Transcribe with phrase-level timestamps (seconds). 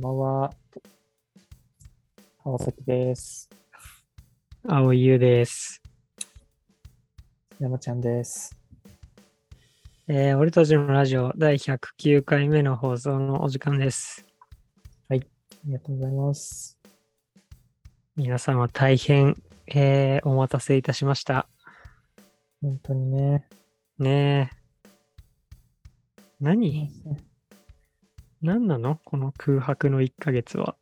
[0.00, 0.50] んばんは。
[2.42, 3.50] 川崎です。
[4.66, 5.82] 青井優です。
[7.58, 8.56] 山ちゃんです。
[10.08, 14.24] えー俺たちのラジオ第109回目の放送のお時間です。
[15.10, 15.20] あり
[15.68, 16.78] がとうございます。
[18.16, 19.36] 皆様大変、
[19.66, 21.46] えーお待たせいたしました。
[22.62, 23.46] 本当にね。
[23.98, 24.56] ねえ。
[26.40, 26.90] 何？
[28.42, 28.98] 何なの？
[29.04, 30.76] この空白の1ヶ月は。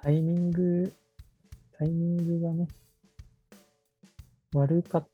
[0.00, 0.94] タイミング、
[1.78, 2.68] タイミングがね、
[4.52, 5.08] 悪かっ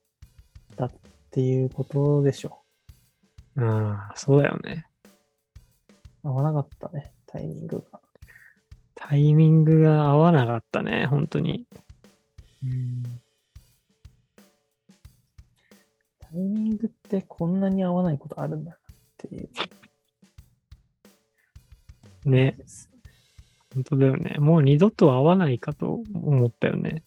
[0.77, 0.93] たっ
[1.31, 2.61] ていうことでしょ。
[3.57, 4.85] ああ、そうだよね。
[6.23, 8.01] 合わなかったね、タイミングが。
[8.95, 11.67] タイミングが合わなかったね、本当に。
[12.61, 12.67] タ
[16.35, 18.79] イミングってこんなに合わないことあるんだなっ
[19.17, 19.49] ていう。
[22.25, 22.57] ね、
[23.75, 24.37] 本当だよね。
[24.39, 27.03] もう二度と会わないかと思ったよね。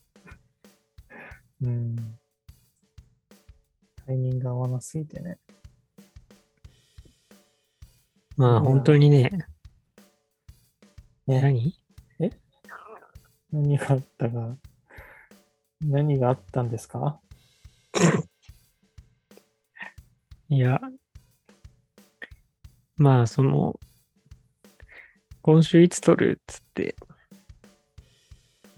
[1.62, 1.96] うん。
[4.06, 5.38] タイミング合わなすぎてね。
[8.36, 9.30] まあうん本当にね、
[11.28, 11.76] ね何？
[13.52, 14.58] 何があったか、
[15.80, 17.22] 何があったんですか？
[20.54, 20.80] いや、
[22.96, 23.80] まあ、その、
[25.42, 26.96] 今週いつ撮るっつって、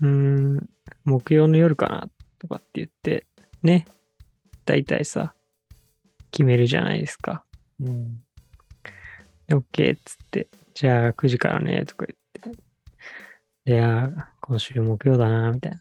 [0.02, 0.70] うーん、
[1.04, 2.10] 木曜の夜かな
[2.40, 3.28] とかって言って、
[3.62, 3.86] ね、
[4.64, 5.34] だいたいさ、
[6.32, 7.44] 決めるじゃないですか。
[7.82, 8.24] うん。
[9.48, 12.56] で、OK っつって、じゃあ9時からね、とか言っ
[13.66, 15.80] て、いや、今週木曜だな、みたいな。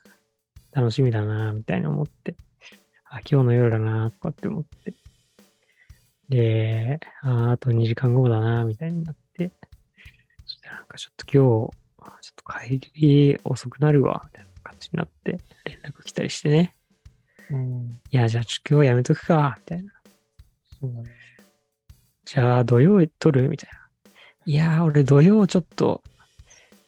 [0.73, 2.35] 楽しみだな、みたいな思って、
[3.05, 4.84] あ、今日の夜だな、とかって思って。
[6.35, 9.53] で、ああと2時間後だな、みたいになって、
[10.45, 11.77] そしたらなんかちょっと今日、
[12.23, 16.75] ちょっと帰り遅くなるわ、みたいな感じになって、連絡来たりしてね。
[17.51, 18.01] うん。
[18.11, 19.93] いや、じゃあ今日やめとくか、みたいな。
[20.81, 21.11] そうだね。
[22.25, 23.49] じゃあ土曜取る？
[23.49, 23.79] みたいな。
[24.47, 26.03] いやー、俺土曜ちょっと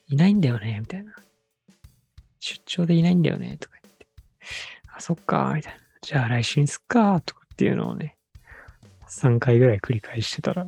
[0.09, 1.15] いないんだよね、みたいな。
[2.41, 4.07] 出張でいないんだよね、とか言って。
[4.93, 5.79] あ、そっか、みたいな。
[6.03, 8.16] じゃあ来週にすっか、とかっていうのをね、
[9.17, 10.67] 3回ぐらい繰り返してたら、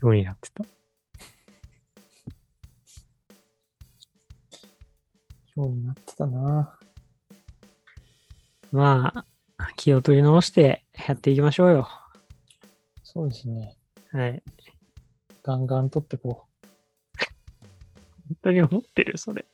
[0.00, 0.64] 今日になってた。
[5.56, 6.78] 今日になってたな。
[8.70, 9.24] まあ、
[9.74, 11.88] 気を取り直してやっていきましょうよ。
[13.02, 13.76] そうですね。
[14.12, 14.40] はい。
[15.42, 16.46] ガンガン取ってこ
[18.28, 19.44] 本当に思ってる、それ。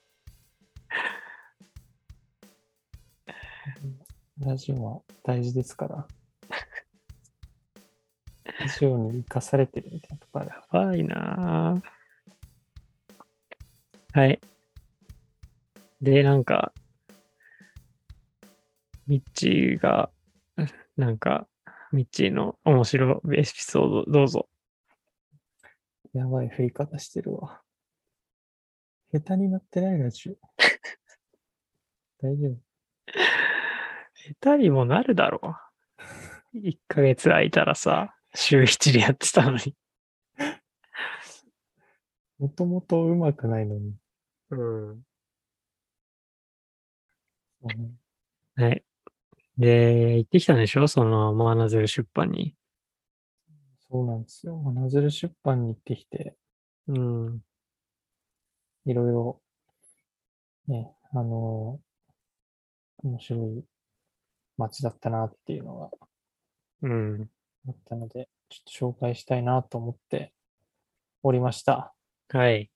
[4.41, 4.45] う。
[4.45, 6.07] ラジオは大事ですから。
[8.61, 10.49] ラジオに生かされてるみたいなとこある。
[10.49, 11.99] やばいなぁ
[14.19, 14.41] はい。
[16.01, 16.73] で、なんか、
[19.07, 20.11] ミッチーが、
[20.97, 21.47] なんか、
[21.93, 24.49] ミッチーの面白いエピソードどうぞ。
[26.13, 27.61] やばい振り方してるわ。
[29.13, 30.35] 下手になってないラジオ。
[32.21, 32.57] 大丈夫。
[34.41, 35.41] 下手にもなるだろ
[36.55, 36.59] う。
[36.59, 39.75] 1ヶ月空いたらさ、週1でやってたのに。
[42.39, 43.95] もともと上手くないのに。
[44.51, 45.05] うん。
[48.57, 48.85] はい。
[49.59, 50.87] で、行ってきたんでしょ？
[50.89, 52.55] その、マナゼル出版に。
[53.91, 54.61] そうなんですよ。
[54.73, 56.37] ナズル出版に行ってきて、
[56.89, 57.41] うん。
[58.85, 59.41] いろいろ、
[60.67, 61.81] ね、あの
[62.99, 63.65] 面白い
[64.59, 65.91] 街だったなっていうのが
[66.83, 67.31] うん。
[67.67, 70.33] あったので、ちょっと紹介したいなと思って
[71.23, 71.95] おりました。
[72.29, 72.71] はい。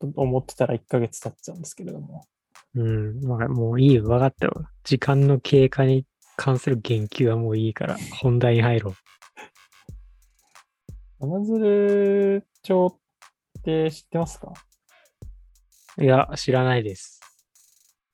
[0.00, 2.26] と思ってたら1ヶ月経っちゃうんですけれども。
[2.74, 3.20] うん。
[3.24, 4.04] まあ、もういいよ。
[4.04, 4.52] 分かったよ。
[4.82, 6.06] 時間の経過に
[6.36, 8.94] 関する言及はもういいから、本題に入ろ
[11.20, 12.86] 真鶴町
[13.58, 14.52] って知ってますか？
[15.98, 16.04] う。
[16.04, 17.20] いや、知らないです。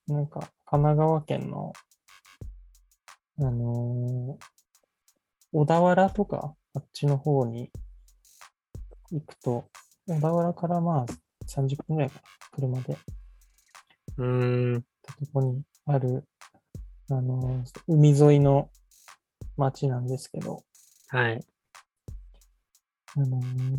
[0.07, 1.73] なんか、神奈川県の、
[3.39, 4.60] あのー
[5.53, 7.71] 小田原とか、あっちの方に
[9.11, 9.69] 行くと、
[10.07, 11.07] 小田原からまあ
[11.47, 12.99] 30分ぐらいかな、車で、
[14.17, 14.83] うーん。
[14.83, 14.87] と
[15.33, 16.25] こにある、
[17.11, 18.71] あのー海沿いの
[19.57, 20.63] 町なんですけど、
[21.09, 21.45] はい。
[23.17, 23.79] あのー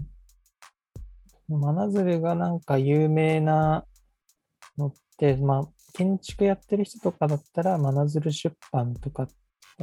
[1.48, 3.86] 真鶴がなんか有名な
[4.78, 5.64] のって、まあ、
[5.94, 9.32] 建築やってる人とかだったら、真鶴出版とか、あの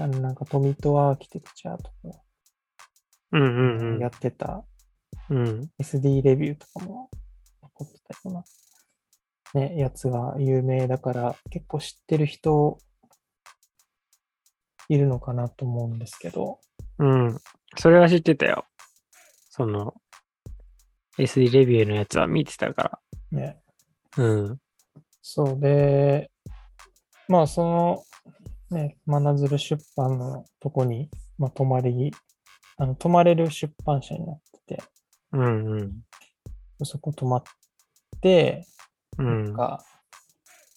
[0.07, 1.91] なんか富戸アーキテクチャとか、
[3.33, 4.65] うんうんうんやってた
[5.31, 5.71] うん。
[5.81, 7.11] SD レビューとかも
[7.63, 8.45] 残ってたよ
[9.55, 12.79] うな、ね、やつが有名だから、結構知ってる人
[14.89, 16.61] いるのかなと思うんですけど、
[16.99, 17.39] うん。
[17.77, 18.65] それは知ってたよ。
[19.51, 19.95] その、
[21.19, 23.61] SD レビューのやつは見てたかね、
[24.17, 24.25] ら。
[24.25, 24.61] うん。
[25.21, 26.31] そうで、
[27.29, 28.05] まあその、
[28.71, 32.13] ね、真鶴出版のとこに、まあ泊まり、
[32.77, 34.83] あの、泊まれる出版社になってて、
[35.33, 36.03] うんうん。
[36.85, 37.43] そこ泊まっ
[38.21, 38.67] て、
[39.19, 39.45] うん。
[39.45, 39.85] なんか、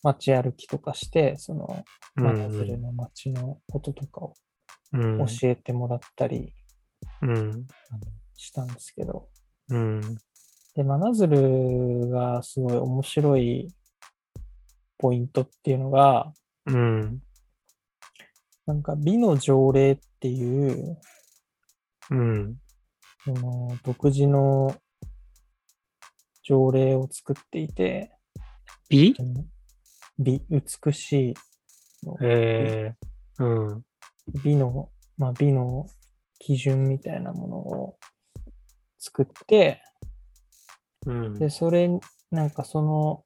[0.03, 1.85] 街歩きとかして、その、うん
[2.23, 4.33] 真鶴の街のこととかを
[4.93, 5.17] うん。
[5.19, 6.53] 教えてもらったり
[7.21, 7.67] うん。
[8.35, 9.29] したんですけど、
[9.69, 10.01] うん。
[10.75, 13.73] で、真鶴がすごい面白い
[14.97, 16.33] ポイントっていうのが、
[16.65, 17.21] うん。
[18.71, 20.97] なんか美の条例っていう、
[22.09, 22.55] うん。
[23.25, 24.73] その独自の
[26.41, 28.13] 条例を作っていて、
[28.87, 29.13] 美？
[30.17, 31.33] 美、美しい
[32.07, 33.83] の、えー、うん。
[34.41, 35.85] 美の、まあ、美の
[36.39, 37.97] 基準みたいなものを
[38.99, 39.81] 作って、
[41.05, 41.33] うん。
[41.33, 41.89] で、それ、
[42.31, 43.25] なんかその、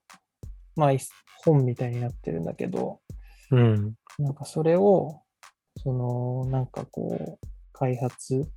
[0.75, 0.99] まあ、い
[1.43, 2.99] 本みたいになってるんだけど、
[3.51, 3.93] うん。
[4.17, 5.21] なんかそれを、
[5.77, 8.49] その、なんかこう、開発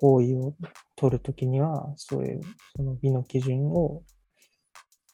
[0.00, 0.54] 行為を
[0.96, 2.40] 取るときには、そういう、
[2.76, 4.02] その美の基準を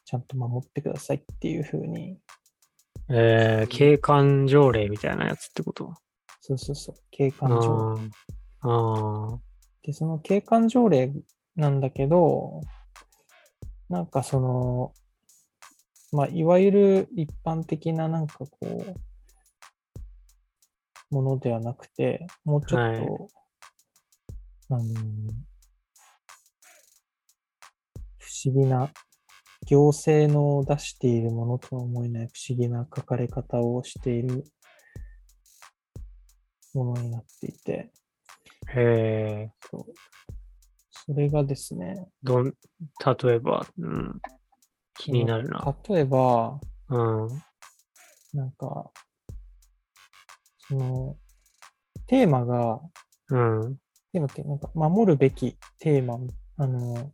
[0.05, 2.17] ちゃんと守ってくださいっていうふうに、
[3.09, 5.93] えー、景観条例みたいなやつってこと？
[6.41, 8.09] そうそうそう、景観あ条例。
[8.61, 9.35] あ。
[9.35, 9.39] あ
[9.83, 11.11] で、その景観条例
[11.55, 12.61] なんだけど、
[13.89, 14.93] なんかその、
[16.13, 18.95] まあ、いわゆる一般的ななんかこう、
[21.11, 23.41] ものではなくて、もうちょっと、はい
[24.73, 24.83] あの、
[28.17, 28.89] 不思議な、
[29.67, 34.43] 行政の出しているものとは思えない不思議な書かれ方をしている
[36.73, 37.91] ものになっていて、
[38.67, 38.71] あ。
[38.71, 38.83] へ
[39.49, 39.51] え。
[39.69, 39.93] そう
[41.05, 42.53] それがですね、どん、
[43.23, 44.21] 例えば、うん。
[44.93, 45.75] 気になるな。
[45.89, 46.59] 例えば、
[46.89, 47.27] うん。
[48.33, 48.91] なんか、
[50.71, 51.17] その、
[52.07, 52.79] テーマが、
[53.29, 53.75] うん。
[54.13, 56.17] テーマってなんか守るべきテーマ、
[56.55, 57.11] あの、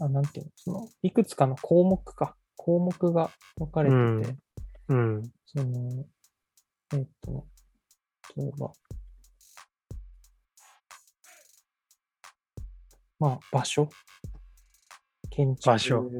[0.00, 4.36] あ、なんていうの、その、いくつかの項目か、項目が分かれてて、
[4.88, 5.22] うん。
[5.44, 6.06] その、
[6.94, 7.46] えっと、
[8.36, 8.72] 例えば、
[13.20, 13.88] まあ、場所。
[15.30, 16.10] 建築場所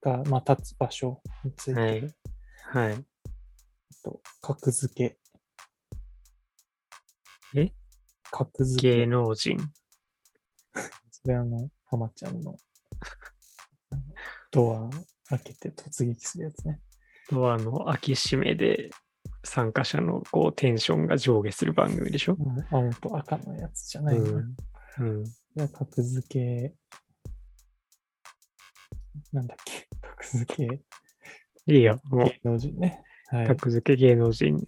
[0.00, 2.90] が、まあ、立つ場所について、はい。
[2.90, 3.04] はい。
[4.04, 5.23] と格付け。
[7.54, 7.72] え？
[8.30, 8.96] 格付け？
[8.98, 9.56] 芸能人。
[11.10, 12.56] それあの、浜ちゃんの、
[14.50, 14.90] ドア
[15.30, 16.80] 開けて突撃するやつね。
[17.30, 18.90] ドアの開け閉めで
[19.44, 22.36] 参加者のこうテンションが上下する番組でしょ？
[22.38, 24.56] うん青と赤のやつじゃないの、うん。
[24.98, 25.24] うん。
[25.54, 26.74] で格付け、
[29.32, 30.82] なんだっけ、格付け
[31.66, 32.00] いいよ。
[32.10, 33.02] もう芸能人ね。
[33.28, 33.46] はい。
[33.46, 34.62] 格付け芸能人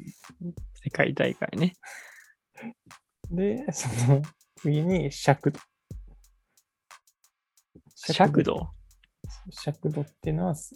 [0.82, 1.74] 世界大会ね。
[3.30, 4.22] で、その
[4.56, 5.60] 次に尺度。
[7.94, 8.70] 尺度？
[9.50, 10.74] 尺度っていうのは、す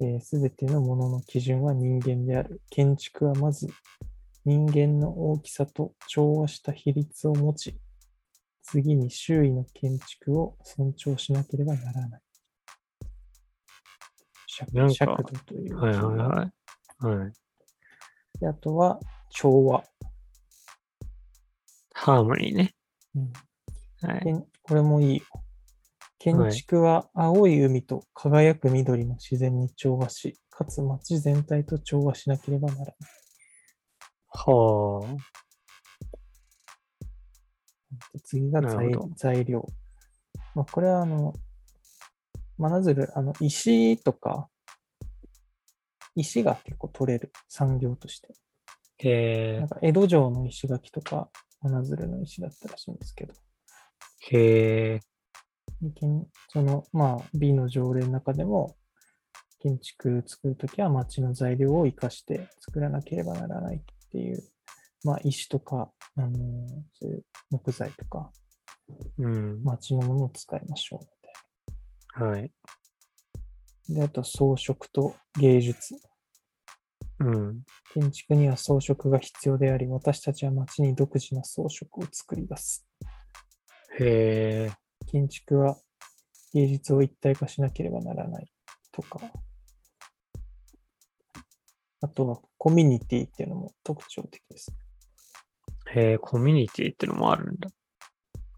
[0.00, 2.60] べ、えー、てのものの基準は人間である。
[2.70, 3.68] 建築はまず
[4.44, 7.78] 人間の大きさと調和した比率を持ち、
[8.62, 12.20] 次に周囲の建築を尊重しなければならない。
[14.92, 15.76] 尺度という。
[15.76, 17.20] はいはいはい。
[17.20, 17.32] はい。
[18.40, 18.98] であとは
[19.30, 19.84] 調和。
[22.02, 22.74] ハーモニーね。
[23.14, 23.32] うん
[24.02, 24.22] はい。
[24.62, 25.24] これもいいよ。
[26.18, 32.94] 建築は青い海と輝く緑の自然に調和し、かつ街全体と調和しなければならない。
[34.28, 35.18] は
[38.14, 39.66] で次が材材料。
[40.54, 41.34] まあ、これはあの、
[42.56, 44.48] 真鶴、あの、石とか、
[46.16, 48.28] 石が結構取れる産業として。
[48.32, 48.34] あ。
[49.02, 51.28] へなんか江戸城の石垣とか、
[51.62, 53.34] 真鶴の石だったらしいんですけど、
[54.32, 54.36] え。
[54.36, 55.00] へえ。
[56.48, 58.76] その、まあ、美の条例の中でも、
[59.60, 64.42] 建築作るときは町の材料を生かして作らなければならないっていう、
[65.04, 66.32] まあ、石とか、あのー
[66.94, 68.30] そういう木材とか、
[69.18, 69.62] うん。
[69.62, 72.52] 町のものを使いましょうみたいはい。
[73.88, 73.94] な。
[73.96, 75.94] で、あと装飾と芸術。
[77.20, 77.62] うん。
[77.92, 82.86] 建築には装飾が必要であり、私たちは街に独自の装飾を作り出す。
[83.98, 84.70] へえ。
[85.06, 85.76] 建築は
[86.54, 88.50] 芸術を一体化しなければならない
[88.92, 89.20] とか、
[92.02, 94.72] あとはコミュニティっていうのも特徴的です。
[95.92, 97.68] へえ、コミュニティってのもあるんだ。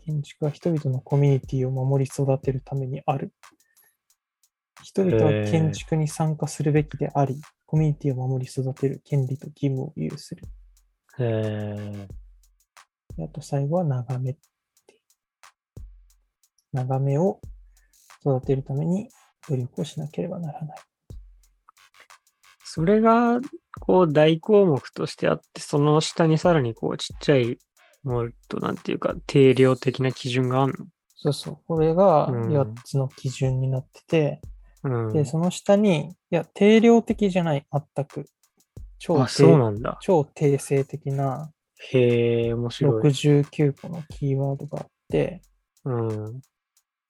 [0.04, 3.32] 建築は人々のコミュニティを守り育てるためにある。
[4.82, 7.40] 人々は建築に参加するべきであり、
[7.72, 10.42] コミュニティを守り育てる権利と義務を有する。
[11.18, 12.06] へ
[13.18, 14.36] あと最後は眺め。
[16.74, 17.40] 眺めを
[18.20, 19.08] 育てるために
[19.48, 20.78] 努力をしなければならない。
[22.62, 23.40] それが、
[23.80, 27.56] こう、大項目としてあって、その下にさらにこう、ちっちゃい、
[28.02, 30.74] もっと、なんていうか、定量的な基準がある
[31.16, 31.58] そうそう。
[31.66, 34.51] これがうん8つの基準になってて、の
[34.84, 35.12] うん。
[35.12, 38.26] で、その下に、いや、定量的じゃない、全く。
[38.98, 39.98] 超あ、そう定なんだ。
[40.00, 41.52] 超定性的な
[41.90, 43.02] へえ、面白い。
[43.02, 45.42] 69個のキーワードがあって、
[45.84, 46.40] うん。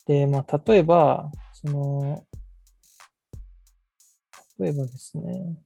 [0.06, 2.26] で、まあ、例えば、その、
[4.58, 5.56] 例えばですね、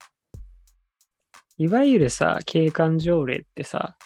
[1.58, 3.96] いわゆるさ、景観条例ってさ、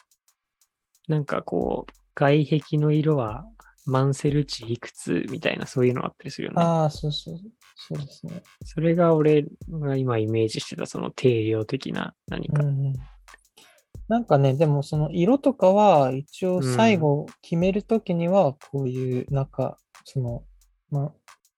[1.09, 3.45] なんかこう、外壁の色は
[3.87, 6.63] マンセル値いくつみたいなそういうのあったりするよね。
[6.63, 7.39] ああ、そうそう、
[7.89, 8.43] そうですね。
[8.65, 12.63] それが俺が今イメージしてたその定量的な何か。
[12.63, 12.95] うんうん
[14.09, 20.43] なんかね、でもその色とかは一応最後決めるときにはこういう中、その、
[20.91, 21.13] ま、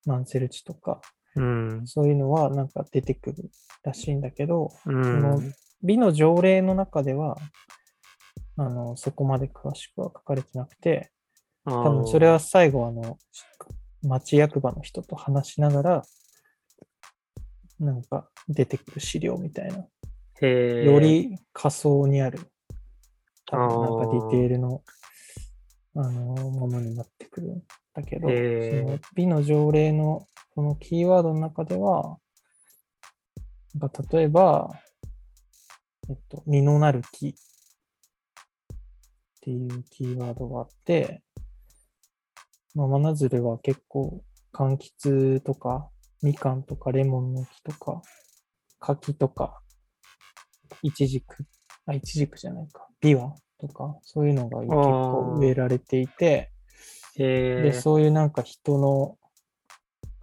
[0.05, 1.01] マンセル値とか、
[1.35, 1.83] うん。
[1.87, 3.51] そういうのはなんか出てくる
[3.83, 5.23] らしいんだけど、うん。
[5.23, 5.41] の
[5.83, 7.39] 美の条例の中では、
[8.59, 11.11] あの、そこまで詳しくは書かれてなくて、
[11.65, 13.17] 多多分それは最後あの、
[14.03, 16.03] 町役場の人と話しながら、
[17.79, 19.87] なんか出てくる資料みたいな。
[20.47, 22.41] より仮想にある、
[23.47, 24.83] 多分なんかディテールの、
[25.95, 26.11] あの、
[26.51, 27.63] ものになってくるん
[27.95, 28.35] だけど、そ
[28.93, 32.19] の美の条例のこのキーワードの中では、
[33.75, 34.71] なんか例えば、
[36.09, 37.35] えっと、実のなる木っ
[39.41, 41.23] ていうキーワードがあって、
[42.75, 45.89] まあ、真鶴は結構、柑橘とか、
[46.23, 48.03] みかんとか、レモンの木とか、
[48.79, 49.61] 柿とか、
[50.83, 51.45] イチジク、
[51.87, 56.51] あ、イチジクじゃないか、ビワとか、そういうのが結構植えられていて、
[57.17, 59.19] へで、そういうなんか人の、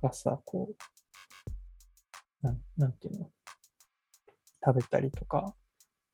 [0.01, 3.31] がさ、こう、なん、なんていうの、
[4.65, 5.53] 食べたりとか、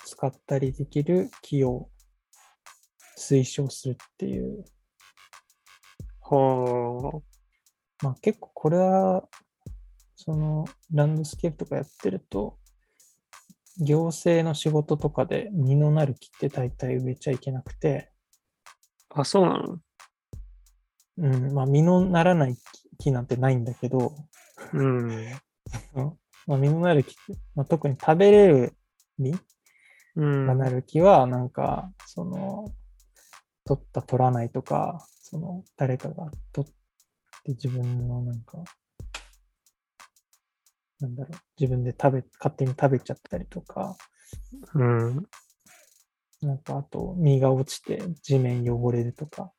[0.05, 1.89] 使ったりできる木を
[3.17, 4.65] 推奨するっていう、
[6.27, 7.23] ほ
[8.01, 9.27] まあ結構これは、
[10.15, 12.57] その、ランドスケープとかやってると、
[13.77, 18.11] 行政の仕事とかで実のなる木って大体植えちゃいけなくて、
[19.15, 19.21] う。
[19.21, 19.79] あ、そうなの？
[21.17, 22.61] うん、まあ実のならない木
[22.97, 24.15] 木なんてないんだけど、
[24.73, 25.09] うん。
[26.47, 28.73] まあ、実のなる木って、まあ、特に食べれる
[29.17, 29.39] 実
[30.15, 30.47] うん。
[30.47, 32.65] がなる木は、なんか、その、
[33.65, 36.71] 取った取らないとか、その、誰かが取っ
[37.43, 38.63] て自分のなんか、
[41.01, 43.97] なんだろう、自分で食べ、勝手に食べちゃったりとか、
[44.75, 45.27] うん。
[46.41, 49.51] なんかあと、実が落ちて地面汚れるとか、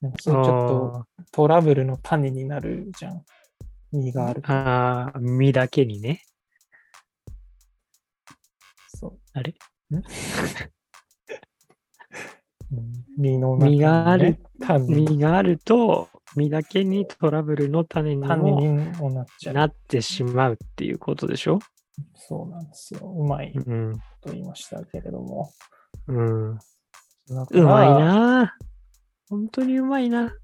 [0.00, 3.22] なんかそういうちょっとトラブルの種になるじゃん。
[3.92, 4.50] 実があると。
[4.50, 6.22] ああ、実だけにね。
[8.88, 9.18] そう。
[9.34, 9.54] あれ？
[9.90, 10.02] うん？
[13.18, 14.38] 実のね実がある。
[14.60, 19.54] 種実があると、実だけにトラブルの種にもなっちゃう。
[19.54, 21.58] なってしまうっていうことでしょ？
[22.14, 23.00] そうなんですよ。
[23.08, 23.52] うまい。
[24.20, 25.50] と言いましたけれども。
[26.08, 26.50] うん。
[26.52, 26.58] う
[27.62, 27.88] まい。
[27.88, 28.54] な
[29.28, 30.34] 本当にうまいな。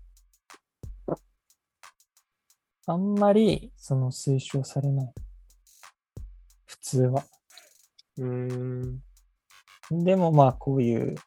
[2.86, 5.12] あんまり、その推奨されない。
[6.66, 7.24] 普通は。
[8.18, 9.00] うん。
[9.90, 11.20] でもまあ、こういう、ね、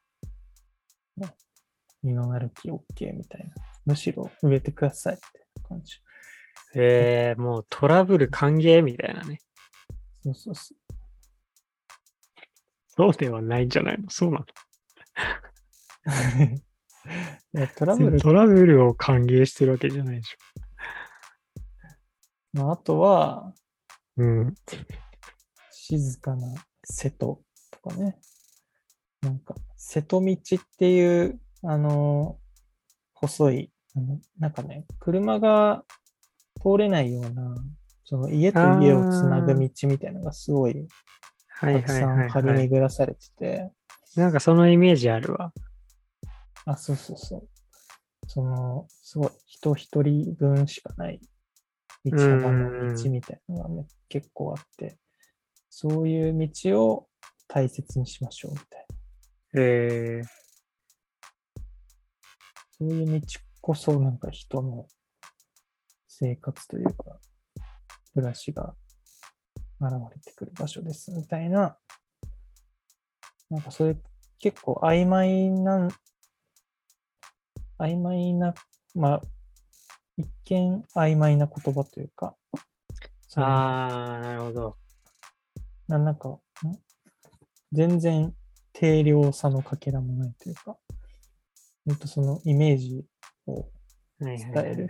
[2.05, 3.53] 実のなる木 OK みたいな。
[3.85, 5.23] むしろ植えてくださいって
[5.67, 5.99] 感じ。
[6.75, 9.39] えー、もうトラブル歓迎みたいなね。
[10.23, 10.77] そうそうそう。
[12.97, 14.09] そうではないんじゃないの？
[14.09, 14.45] そうな
[17.53, 20.35] いやトラブのル、トラブルを歓迎してるわけじゃないでし
[22.53, 24.23] まあ、あとは、ょ。
[24.23, 24.55] うん。
[25.71, 26.47] 静かな
[26.85, 28.17] 瀬戸とかね。
[29.21, 32.37] なんか、瀬戸道っていう、あの、
[33.13, 35.83] 細い、あのなんかね、車が
[36.61, 37.55] 通れないような、
[38.03, 40.87] その家と家をつなぐ道みたいなのがすごい
[41.49, 42.57] はいたくさん張りはい。
[42.69, 43.71] 巡らされてて、
[44.15, 45.51] なんかそのイメージあるわ。
[46.65, 47.47] あ、そうそうそう。
[48.27, 51.19] その、すごい、人一人分しかない
[52.05, 54.97] 道幅の道みたいなのが、ね、結構あって、
[55.69, 57.07] そういう道を
[57.47, 58.85] 大切にしましょうみたい
[59.53, 59.61] な。
[59.61, 60.25] えー、
[62.77, 63.27] そういう道
[63.61, 64.87] こそなんか人の
[66.07, 67.19] 生活というか、
[68.13, 68.75] 暮らしが
[69.79, 71.77] 現れてくる場所ですみたいな、
[73.49, 73.97] なんかそれ
[74.39, 75.87] 結構曖昧な、
[77.79, 78.53] 曖昧な、
[78.93, 79.21] まあ、
[80.17, 82.35] 一見曖昧な言葉というか、
[83.35, 84.77] あー、なるほど。
[85.87, 86.39] ななんか、ん？
[87.71, 88.33] 全然
[88.73, 90.77] 定量差のかけらもないというか、
[91.85, 93.05] ほんとそのイメージ
[93.47, 93.67] を
[94.19, 94.89] 伝える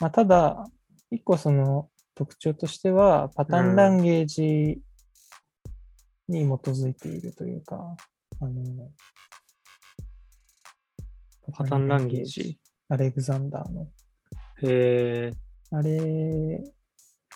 [0.00, 0.66] まあ、ただ、
[1.10, 4.82] 一個その特徴としては、パターンランゲージ
[6.28, 7.96] に基づいているというか、
[8.40, 8.90] あの、
[11.52, 12.58] パターンランゲージ？
[12.88, 13.88] アレグザンダーの。
[14.62, 15.32] へえ
[15.70, 16.64] あれ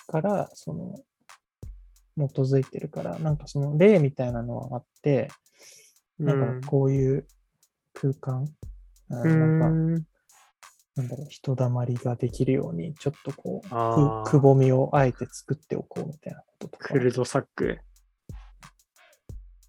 [0.06, 6.24] から、その、基づいてるから、なんかその例みたいなのはあって、ー。
[6.24, 7.26] なんかこういう
[8.00, 8.45] 空間、
[9.11, 9.95] うなんか、ん。
[10.97, 13.69] なんだろう、人だまりができるように、ちょっとこう、
[14.25, 16.88] くくぼみをあえて作っておこうみたいなこととか。
[16.88, 17.78] クルドサック。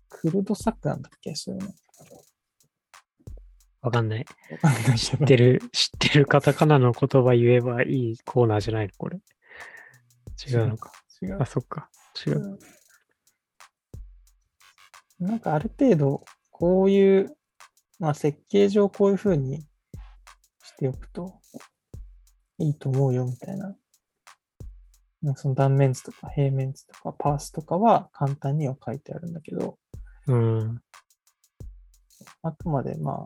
[0.09, 1.33] クルドサックなんだっけ？
[1.35, 1.69] そういうの。
[3.81, 4.25] わかんない。
[4.51, 9.19] わかんないけ知っどてる、知ってるカタカナの言葉言えばいいコーナーじゃないのこれ。
[10.47, 10.91] 違うのか。
[11.21, 11.45] 違うあ、。
[11.45, 11.89] そっか。
[12.27, 12.59] 違う。
[15.19, 17.37] なんかある程度、こういう、
[17.99, 19.61] まあ設計上こういう風に
[20.63, 21.39] しておくと
[22.57, 23.75] いいと思うよみたいな。
[25.21, 29.77] なその断面図とか平面図とかパースとかは簡単には書いてあるんだけど、
[30.27, 30.81] うん。
[32.41, 33.25] あくまでま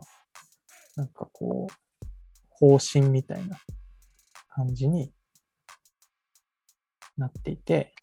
[0.96, 2.06] なんかこう、
[2.50, 3.58] 方針みたいな
[4.48, 5.12] 感じに
[7.16, 7.94] なっていて、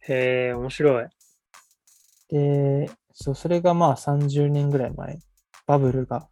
[0.00, 1.08] へえ、面白い。
[2.28, 5.18] で、そう、それがまあ30年ぐらい前、
[5.66, 6.28] バブルが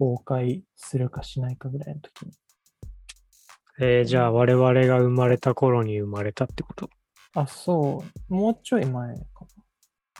[0.00, 2.32] 崩壊するかしないかぐらいの時に。
[3.80, 6.90] えー、じゃあ我々が生まれた頃に生まれたってこと？
[7.34, 9.24] あ、そう、もうちょい前か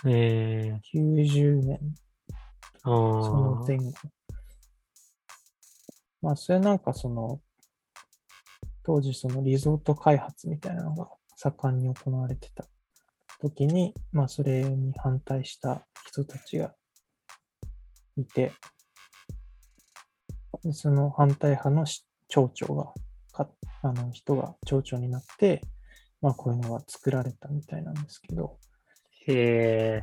[0.07, 0.79] えー、な。
[0.95, 1.81] 90年、
[2.83, 2.91] あそ
[3.37, 3.67] のあ。
[3.67, 3.93] 前後。
[6.23, 7.41] まあ、それなんかその、
[8.85, 12.65] 当時そのリゾート開発みたいなのが盛んに行われてた
[13.41, 16.75] 時に、まあ、それに反対した人たちが
[18.17, 18.53] いて、
[20.65, 22.93] でその反対派のし町長が
[23.33, 23.49] か、
[23.83, 25.63] あの人が町長になって、
[26.21, 28.59] まあ、こういうのが作られたみたいなんですけど、
[29.27, 30.03] へ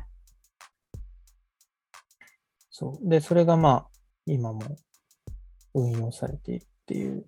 [2.70, 3.08] そう。
[3.08, 3.86] で、それがまあ、
[4.26, 4.60] 今も
[5.74, 7.24] 運用されているっていう。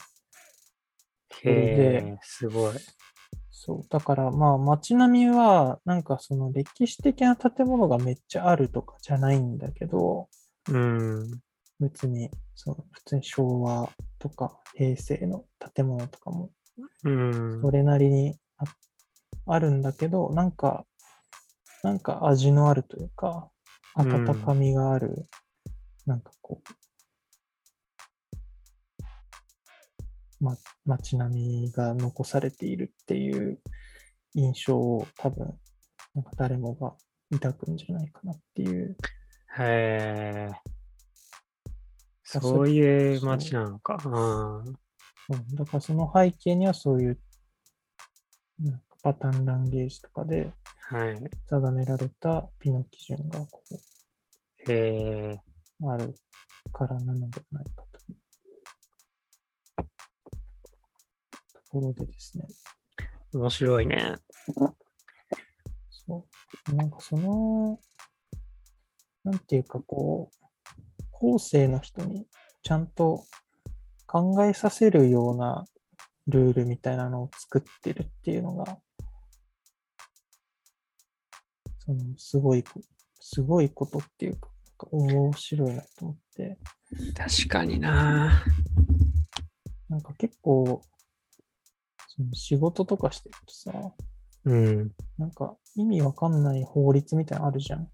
[1.42, 2.74] へれえ、すごい。
[3.68, 3.86] そう。
[3.90, 10.30] だからまあ、街並みは、なんかその歴史的な建物がめっちゃあるとかじゃないんだけど、
[10.70, 11.30] うん。
[11.78, 16.50] 別に、その普通に昭和とか平成の建物とかも
[17.04, 17.60] うん。
[17.60, 18.64] それなりにあ
[19.46, 20.86] あるんだけど、なんか、
[21.82, 23.58] なんか味のあるというか、うん
[24.00, 25.28] 温かみがある、
[26.06, 26.72] なんかこう、
[30.40, 33.60] ま、街並みが残されているっていう
[34.34, 35.58] 印象を多分、
[36.14, 36.94] なんか誰もが
[37.32, 38.96] 抱くんじゃないかなっていう。
[39.58, 40.50] へえ。
[42.36, 43.98] あそういう街なのか。
[44.04, 44.58] うん。
[44.68, 44.74] うん
[45.56, 47.18] だからその背景にはそういう、
[48.60, 50.52] なんかパターンランゲージとかで
[50.90, 51.20] はい。
[51.50, 55.40] 定められた美の基準がこうへえ。
[55.86, 56.14] ある
[56.72, 57.84] からなのではないか
[61.68, 62.46] ころでですね。
[63.32, 64.16] 面白いね。
[65.90, 66.26] そ
[66.72, 66.74] う。
[66.74, 67.78] なんかその、
[69.24, 72.26] なんていうかこう、後世の人に
[72.62, 73.24] ちゃんと
[74.06, 75.66] 考えさせるような
[76.26, 78.78] ルールみたいなのを作ってるっていうのが、
[81.80, 82.80] そのすごいこ、
[83.20, 84.48] すごいことっていうか、
[84.90, 86.58] 面白いなと思って、
[87.14, 88.44] 確かにな。
[89.88, 90.82] なんか結構、
[92.32, 93.72] 仕事とかしてるとさ、
[94.44, 94.90] うん。
[95.18, 97.88] なんか意味わかんない法律みたいなのあるじゃん。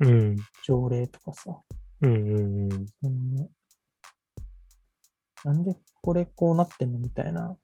[0.00, 0.36] うん。
[0.64, 1.58] 条例とかさ。
[2.02, 2.86] うんうんうん。
[2.86, 3.48] その
[5.44, 7.56] なんでこれこうなってんのみたいな。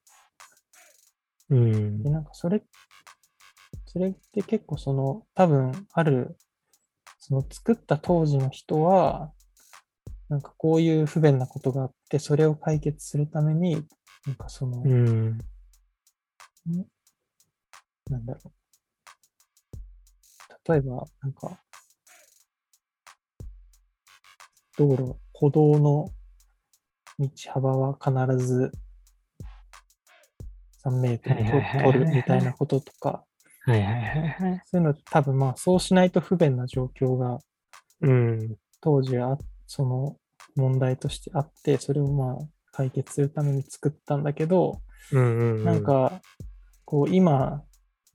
[1.50, 2.11] うんで、。
[2.11, 2.62] なんかそれ、
[3.87, 6.37] それって結構その、多分ある、
[7.18, 9.33] その作った当時の人は、
[10.28, 13.74] なんかこういう不便なことがあって、それを解決するために、
[14.26, 15.38] なんかその、うん。
[18.11, 18.51] なんだろう。
[20.72, 21.59] 例えば、なんか、
[24.79, 26.09] 道路、歩道の
[27.18, 28.72] 道幅は必ず
[30.85, 33.25] 3メートル取るみたいなこととか、
[33.64, 34.62] はいはいはいはい。
[34.66, 37.38] そういうの多分まあそうしないと不便な状況が
[38.03, 38.57] うん。
[38.81, 40.16] 当時はその
[40.57, 42.37] 問題としてあって、それをまあ
[42.72, 45.64] 解決するために作ったんだけど、うんうんうん。
[45.64, 46.20] なんか、
[46.92, 47.62] こう、今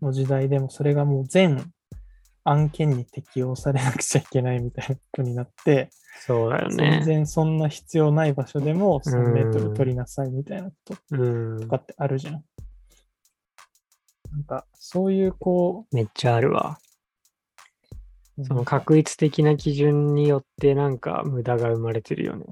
[0.03, 1.73] の時代でもそれがもう全
[2.43, 5.89] 案件に適用されなくちゃいけないみたいなことになって、
[6.27, 7.01] そうだよ全ね。
[7.03, 11.67] 然そんな必要ない場所でもうん3メートル取りなさいみたいなことうんと。
[11.67, 12.33] かってあるじゃん。
[14.31, 16.77] なんか、そういうこめっちゃあるわ。
[18.37, 22.45] う、その確一的な基準によってなんか無駄が生まれてるよね。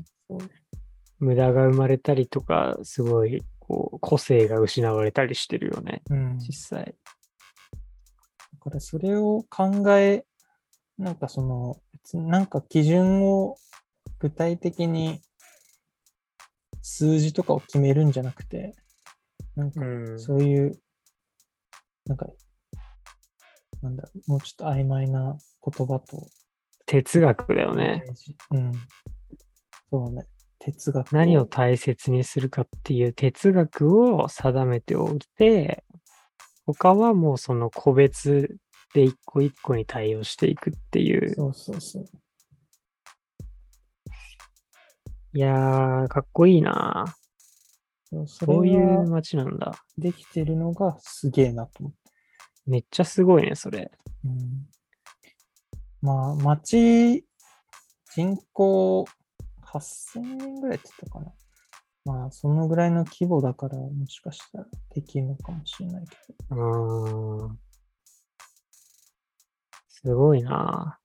[1.20, 6.38] 無駄が生まれたりとか、すごいこう個性が失われたりしてるよね、うん。
[6.38, 6.95] 実際。
[8.54, 10.25] だからそれを考え、
[10.97, 11.82] なんかその、
[12.13, 13.58] なんか基準を
[14.19, 15.21] 具体的に
[16.82, 18.75] 数字とかを決めるんじゃなくて、
[19.56, 20.80] なんかうんそういう、
[22.06, 22.28] なんか、
[23.82, 26.28] なんだろう、もうちょっと曖昧な言葉と、
[26.86, 28.04] 哲学だよね。
[28.51, 28.71] うん。
[29.89, 30.28] そうね。
[30.60, 35.84] 哲学何を大切にするかっていう哲学を定めておいて、
[36.65, 38.58] 他はもうその個別
[38.94, 41.36] で一個一個に対応していくっていう。
[41.36, 42.06] そうそうそう。
[45.34, 47.13] いやー、かっこいいな
[48.26, 49.74] そういう街なんだ。
[49.98, 51.98] できてるのがすげえなと思って。
[52.65, 53.91] めっちゃすごいね、それ。
[54.24, 54.68] うん
[56.02, 57.26] まあ、町、
[58.13, 59.06] 人口
[59.76, 61.34] 8000人ぐらいって言ったかな。
[62.06, 66.16] まあ、そのぐらいの規模だから、もしかしたらできるのかもしれないけ
[66.50, 66.56] ど。
[66.56, 67.60] うん。
[69.90, 71.00] すごいな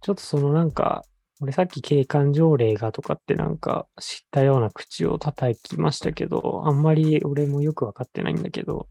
[0.00, 1.04] ちょっとそのなんか、
[1.40, 8.88] 俺さっき景観条例がとかってなんか知ったような口を叩きましたけど、あんまり俺もよくわかってないんだけど、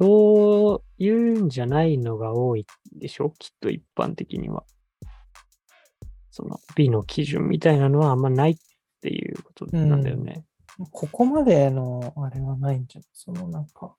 [0.00, 3.30] そういうんじゃないのが多いでしょ？
[3.38, 4.64] きっと一般的には。
[6.36, 8.56] その美の基準みたいなのはあんまないっ
[9.00, 10.44] ていうことなんだよね。
[10.90, 13.08] ここまでの、あれはないんじゃない？
[13.12, 13.94] そのなんか、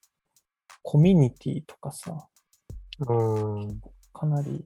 [0.84, 2.28] コミュニティとかさ、
[3.08, 3.14] う
[3.64, 3.80] ん。
[4.12, 4.66] かなり、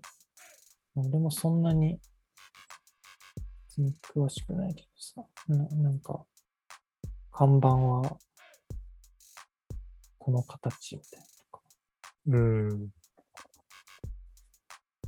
[0.96, 2.02] 俺もそんなに、
[4.16, 6.26] 詳しくないけどさ、ななんか、
[7.32, 8.18] 看板は、
[10.18, 11.22] この形みたい
[12.32, 12.40] な。
[12.40, 12.42] う
[12.74, 12.90] ん。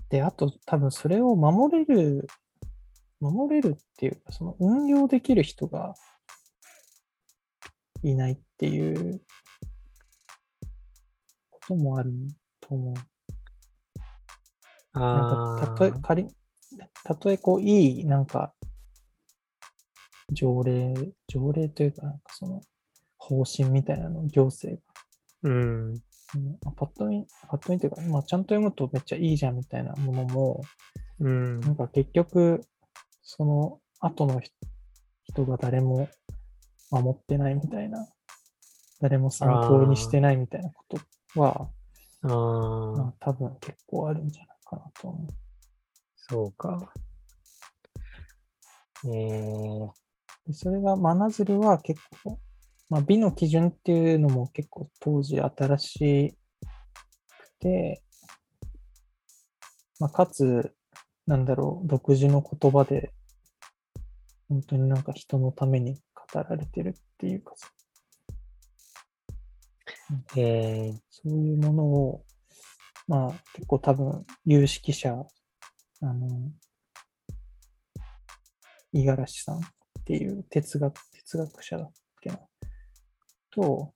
[0.09, 2.27] で、あと多分それを守れる、
[3.21, 5.93] 守れるっていうか、その運用できる人が
[8.03, 9.21] いないっていう
[11.51, 12.11] こともある
[12.59, 12.93] と思う。
[15.13, 16.27] なんあか、たとえ、ー仮、
[17.03, 18.53] たとえこう、いい、なんか、
[20.31, 20.93] 条例、
[21.27, 22.61] 条例というか、なんかその、
[23.17, 24.81] 方針みたいなのを行政
[25.43, 25.93] うん。
[25.93, 25.99] が、
[26.35, 30.61] うんパッと見、パッと見というか、まあ、ちゃんと読むとめっちゃいいじゃんみたいなものも、
[31.19, 31.59] うん。
[31.59, 32.65] なんか結局、
[33.33, 34.53] その後の人
[35.23, 36.09] 人が誰も
[36.89, 38.05] 守ってないみたいな、
[38.99, 41.69] 誰も参考にしてないみたいなことは、
[42.23, 45.27] あまああ、、多分結構あるんじゃないかなと思う。
[46.17, 46.91] そうか。
[49.05, 49.87] えー、
[50.47, 52.37] でそれが真鶴は結構、
[52.89, 56.35] まあ、美の基準っていうのも結構当時新し
[57.39, 58.03] くて、
[60.01, 60.75] まあ、かつ、
[61.25, 63.13] なんだろう、独自の言葉で、
[64.51, 67.69] 本当になんか人のために語られてるっていうかさ、
[70.35, 72.25] えー、そういうものを、
[73.07, 75.13] まあ結構多分有識者、
[76.01, 76.27] あの、
[78.91, 79.61] 五十嵐さんっ
[80.03, 82.39] ていう哲学、哲学者だっけな。
[83.51, 83.93] と、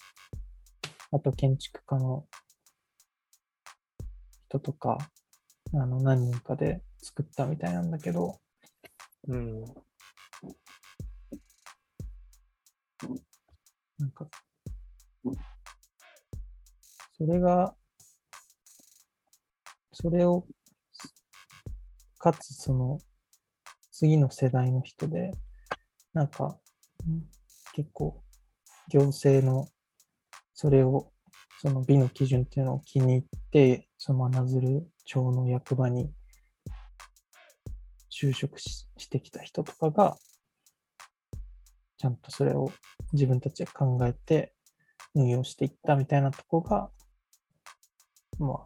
[1.12, 2.26] あと建築家の
[4.48, 5.00] 人とか、
[5.74, 8.40] あの何人かで作ったみたいなんだけど、
[9.28, 9.66] うん。
[13.98, 14.28] なんか、
[17.18, 17.76] それが、
[19.92, 20.46] それを、
[22.18, 23.00] かつその、
[23.92, 25.32] 次の世代の人で、
[26.14, 26.60] なんか、
[27.74, 28.24] 結構、
[28.90, 29.68] 行政の、
[30.54, 31.12] それを、
[31.62, 36.12] その美の基準っていうのを気に入って、その真鶴町の役場に
[38.10, 40.18] 就職ししてきた人とかが、
[42.06, 42.72] ちゃんとそれを
[43.14, 44.54] 自分たちで考えて
[45.16, 46.92] 運用していったみたいなとこが、
[48.38, 48.66] まあ、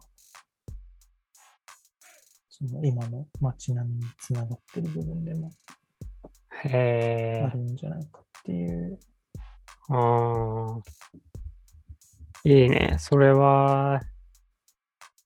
[2.50, 5.50] その今の街並みにつながってる部分でも
[6.50, 7.56] ある。
[7.60, 9.00] んじゃないかっていう。
[9.88, 10.80] ああ。
[12.44, 12.96] いいね。
[12.98, 14.02] それは、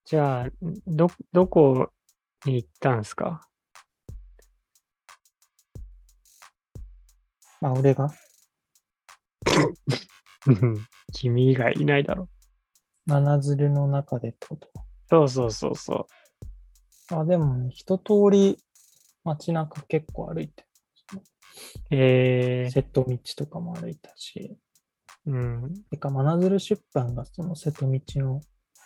[0.04, 0.50] じゃあ、
[0.86, 1.90] ど、どこ
[2.44, 3.44] に行ったんですか？
[7.64, 8.10] あ、俺が
[10.46, 12.28] うん 君以外いないだろ。
[13.06, 14.68] 真鶴の中でってこと？
[15.08, 16.06] そうそうそうそ
[17.10, 18.58] あ、でもね、一通り
[19.24, 20.66] 街中結構歩いて、
[21.90, 22.68] え。
[22.70, 24.58] 瀬戸道とかも歩いたし、
[25.26, 25.84] うん。
[25.90, 28.40] てか、真鶴出版がその瀬戸道の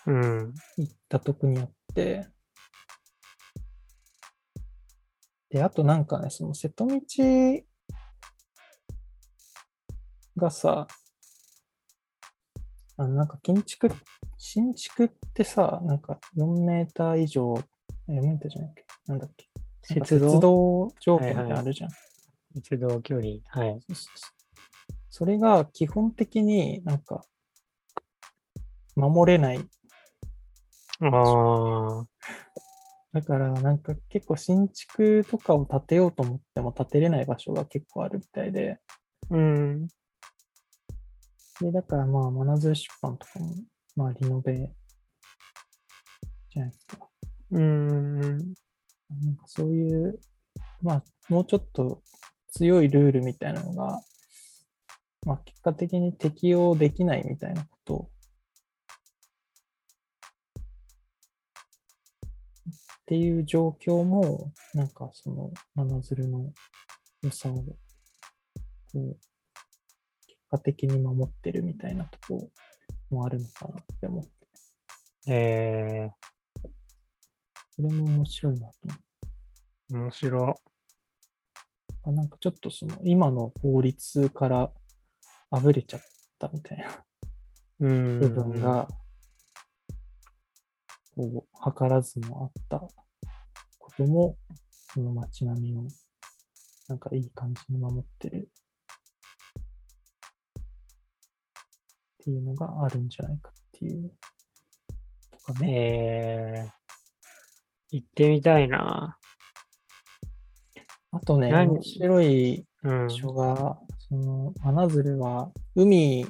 [0.07, 0.55] うん。
[0.77, 2.29] 行ったとこにあって、
[5.51, 7.01] で、あとなんかね、その瀬戸道
[10.39, 10.87] がさ、
[12.97, 13.91] あのなんか建築、
[14.39, 17.55] 新築ってさ、なんか4メーター以上、
[18.09, 18.85] え4メーターじゃないっけ？
[19.07, 19.49] なんだっけ？
[19.83, 21.91] 鉄道鉄道条件っはいはいてあるじゃん。
[22.55, 23.29] 鉄道距離。
[23.49, 23.81] はい。
[23.81, 24.39] そうそうそう
[25.11, 27.25] それが基本的になんか
[28.97, 29.59] 守れない。
[31.01, 32.07] ああ。
[33.13, 38.79] だからなんか結構新築とかを建てようと思っても建てれない場所が結構あるみたいで。
[39.31, 39.89] うん。
[41.61, 43.55] で、だからまあ、真鶴出版とかも、
[43.97, 44.55] まあ、リノベ
[46.51, 47.09] じゃないですか。
[47.51, 48.21] うん。
[48.21, 50.21] なんかそういう、
[50.83, 52.03] まあ、もうちょっと
[52.53, 54.01] 強いルールみたいなのが、
[55.27, 58.11] まあ、結果的に適用できないみたいなことを
[63.03, 66.53] っていう状況も、なんかその、真鶴の
[67.23, 67.73] 良さを、こ
[68.95, 69.28] う、結
[70.51, 72.51] 果的に守ってるみたいなとこ
[73.11, 76.11] もあるのかなって思って、え
[77.77, 79.05] それも面白いなと思って。
[79.93, 80.61] ー、面白
[82.05, 84.73] あなんかちょっとその今の法律から
[85.51, 86.01] あぶれちゃっ
[86.39, 87.05] たみたいな。
[87.81, 88.89] 部分が、
[91.15, 92.91] こう、図らずもあったこ
[93.97, 94.37] とも、
[94.93, 95.87] その街並みを、
[96.89, 98.51] なんかいい感じに守ってる
[102.21, 104.11] っていうのがあるんじゃないかっていう、
[105.47, 105.69] とかね。
[105.71, 106.71] えー、
[107.93, 109.17] 行ってみたいな。
[111.13, 111.71] あとね、何？
[111.71, 113.11] 面白いうん場。
[113.11, 116.27] 所が、その、真鶴は海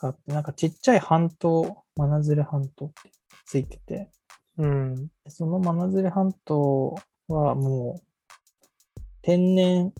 [0.00, 3.10] があって、なんかちっちゃい半島、真鶴半島って
[3.46, 4.10] ついてて、
[4.58, 5.06] うん。
[5.06, 6.94] でその真鶴半島
[7.28, 9.92] はもう、天然、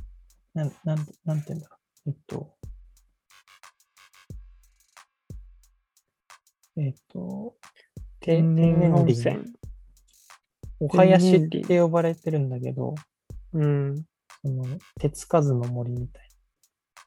[0.55, 1.77] なん、なん、なんて言うんだろ
[2.07, 2.11] う。
[2.11, 2.55] えっと、
[6.77, 7.55] えっと、
[8.21, 9.55] 天然温林泉。
[10.81, 12.95] お囃子って呼ばれてるんだけど、
[13.53, 14.05] うん。
[14.43, 14.65] その
[14.99, 16.29] 手つかずの森みたい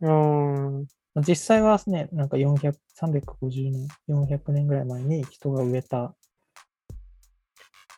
[0.01, 0.87] うん。
[1.15, 1.21] な。
[1.21, 6.15] 実際はね、なんか400、350年、400年ぐらい前に人が植えた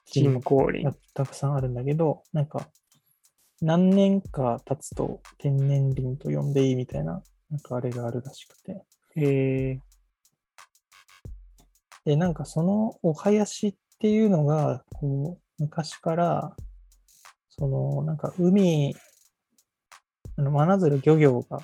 [0.06, 0.94] 木人工林が。
[1.14, 2.68] たくさんあるんだけど、なんか、
[3.62, 8.84] 何年か経つと天然林と呼んでいいみたいな、なんかあれがあるらしくて。
[9.16, 9.80] え
[12.08, 16.56] で、なんかそのお囃子っていうのが、こう、昔から、
[17.50, 18.96] その、なんか海、
[20.38, 21.60] あの、真鶴漁業が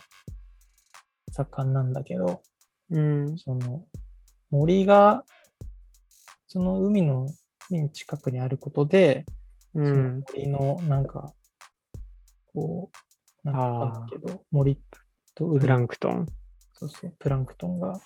[1.31, 2.99] 盛んなんだけど、ー、う
[3.31, 3.37] ん。
[3.37, 3.85] その、
[4.51, 5.23] 森が、
[6.47, 7.29] その海の
[7.93, 9.25] 近くにあることで、
[9.71, 10.23] そのうん。
[10.27, 11.33] 森のなんか、
[12.53, 12.91] こ
[13.45, 14.77] う、なんかわかんないけど、森
[15.35, 16.25] と海プランクトン。
[16.73, 17.97] そうそう、プランクトンが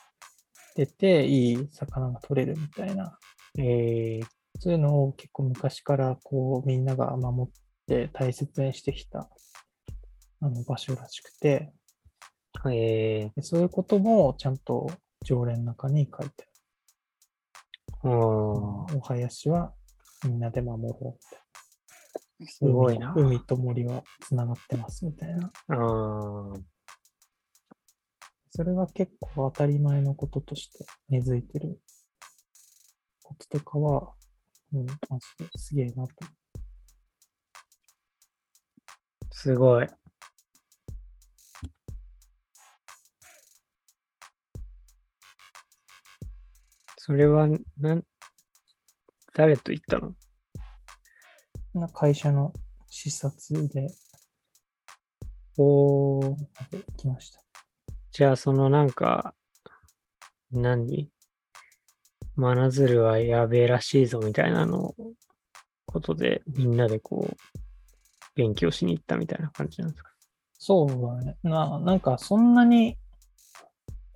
[0.78, 3.18] 出て、いい魚が取れるみたいな、
[3.58, 4.26] えー、
[4.60, 7.54] そういうのを結構昔からこうみんなが守っ
[7.88, 9.28] て大切にしてきた
[10.40, 11.72] あの場所らしくて、
[12.72, 14.88] えでそういうこともちゃんと
[15.26, 18.98] 条例の中に書いてー、ある。
[18.98, 19.74] お囃子は
[20.26, 21.40] みんなで守ろうみたい
[22.40, 22.48] な。
[22.48, 25.52] すごいな海海と森はつながってますみたいな。
[28.58, 31.80] それが結構当たり前のこととして根付いてる
[33.22, 34.13] こととかは、
[34.74, 36.13] うん、マジですげえなと。
[39.30, 39.88] すごい。
[46.98, 48.04] それは、なん、
[49.36, 50.15] 誰と行ったの？
[51.76, 52.52] な会社の
[52.89, 53.88] 視察で
[55.58, 56.38] おー、行
[56.98, 57.46] きました。
[58.12, 59.36] じゃあそのなんか、
[60.52, 61.12] 何？
[62.36, 64.93] 真鶴はやべえらしいぞみたいなの
[65.86, 67.36] ことで、みんなでこう、
[68.36, 70.12] 勉強しに行ったみたいな感じなんですか？
[70.60, 71.38] そうだね。
[71.43, 72.98] な、なんかそんなに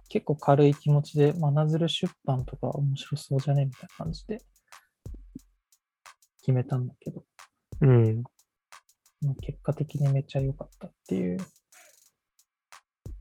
[0.10, 4.42] 結構軽い気持ちで、真鶴出版とか面白そうじゃねみたいな感じで
[6.42, 7.24] 決めたんだけど、
[7.82, 8.24] うん。
[9.22, 11.38] まあ結果的にめっちゃ良かったっていう。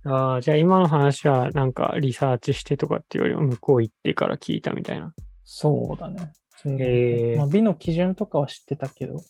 [0.05, 5.15] ああ、じゃあ今の話はなんかリサーチしてとかっていうよりも向こう行ってから聞いたみたいな。
[5.45, 6.33] そうだね。
[6.57, 9.21] それがへーまあ、美の基準とかは知ってたけど、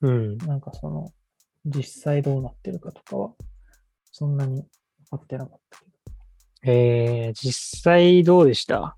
[0.00, 0.36] うん。
[0.38, 1.12] なんかその、
[1.64, 3.34] 実際どうなってるかとかは、
[4.10, 4.64] そんなに
[5.10, 5.92] 分かってなかったけど。
[6.72, 8.96] えー、実際どうでした？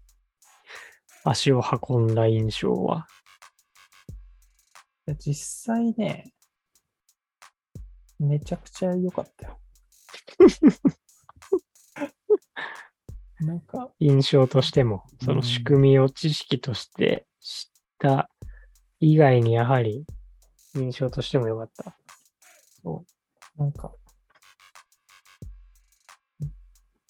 [1.25, 3.07] 足を運んだ印象は。
[5.19, 5.35] 実
[5.75, 6.33] 際ね、
[8.19, 9.59] めちゃくちゃ良かったよ。
[13.41, 18.31] なんか、印象としても、その仕組みを知識として知った
[19.01, 20.07] 以外にやはり
[20.75, 21.97] 印象としても良かった。
[22.83, 23.05] そ
[23.57, 23.95] う、なんか、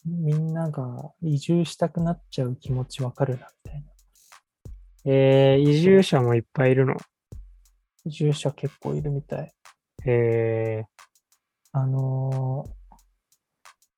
[0.04, 3.90] みんなが移住したくなっちゃう気持ちわかるな、みたいな。
[5.06, 6.94] えー、移住者もいっぱいいるの？
[8.04, 9.54] 移住者結構いるみたい。
[10.06, 10.86] えー、
[11.72, 12.83] あのー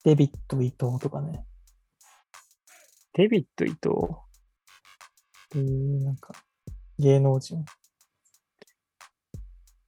[0.07, 1.45] デビット伊藤とかね、
[3.15, 3.79] デビット伊藤？
[3.89, 6.33] っていう、なんか、
[6.97, 7.65] 芸能人。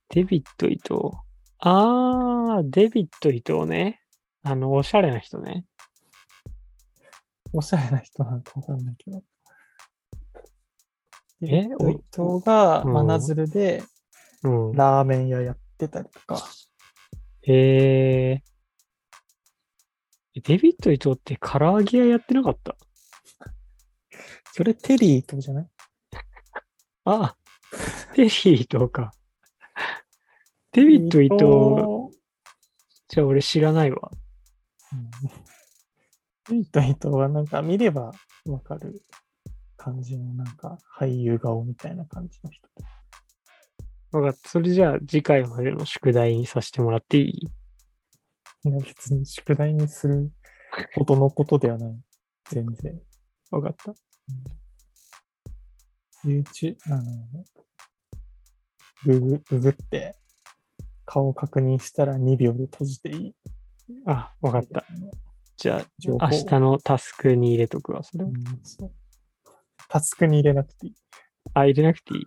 [0.08, 1.16] デビット伊藤？
[1.60, 4.00] あー、デビット伊藤ね。
[4.42, 5.64] あの、おしゃれな人ね。
[7.52, 9.22] おしゃれな人なんかわかんないけど。
[11.42, 11.60] え？
[11.60, 11.68] 伊
[12.10, 13.84] 藤がうん真鶴で
[14.42, 14.72] うん。
[14.72, 16.42] ラーメン屋やってたりとか、
[17.46, 18.57] えー、
[20.42, 22.76] デビット伊藤って唐揚げ屋やってなかった？
[24.54, 25.68] それテリーとじゃない？
[27.04, 27.36] あ、
[28.14, 29.12] テリー伊藤か。
[30.72, 31.38] デビット伊藤、
[33.08, 34.10] じゃあ俺知らないわ。
[34.92, 35.10] うん
[36.50, 38.12] デビット伊藤はなんか見れば
[38.46, 39.02] わかる
[39.76, 42.68] 感じのなんか俳優顔みたいな感じの人。
[44.12, 44.48] わかった。
[44.48, 47.48] それじゃあ次回までの宿題にさせてもらっていい？
[48.64, 50.32] 別に宿題にする
[50.94, 51.98] ほどのことではない。
[52.50, 53.00] 全然。
[53.50, 53.94] わかった。
[56.24, 57.04] YouTube、あの、
[59.04, 60.16] ググ、ググって
[61.04, 63.34] 顔確認したら2秒で閉じていい。
[64.06, 64.84] あ、わかった。
[65.56, 68.92] じゃあ明日のタスクに入れとくわ、それをうんそう
[69.88, 70.94] タスクに入れなくていい。
[71.54, 72.26] あ、入れなくていい。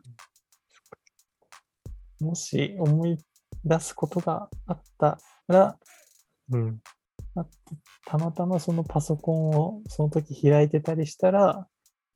[2.23, 3.17] もし思い
[3.63, 5.77] 出すことがあったら、
[6.51, 6.81] うん。
[7.35, 7.45] あ
[8.05, 11.67] たまたまそのパソコンをその時開いてたりしたら、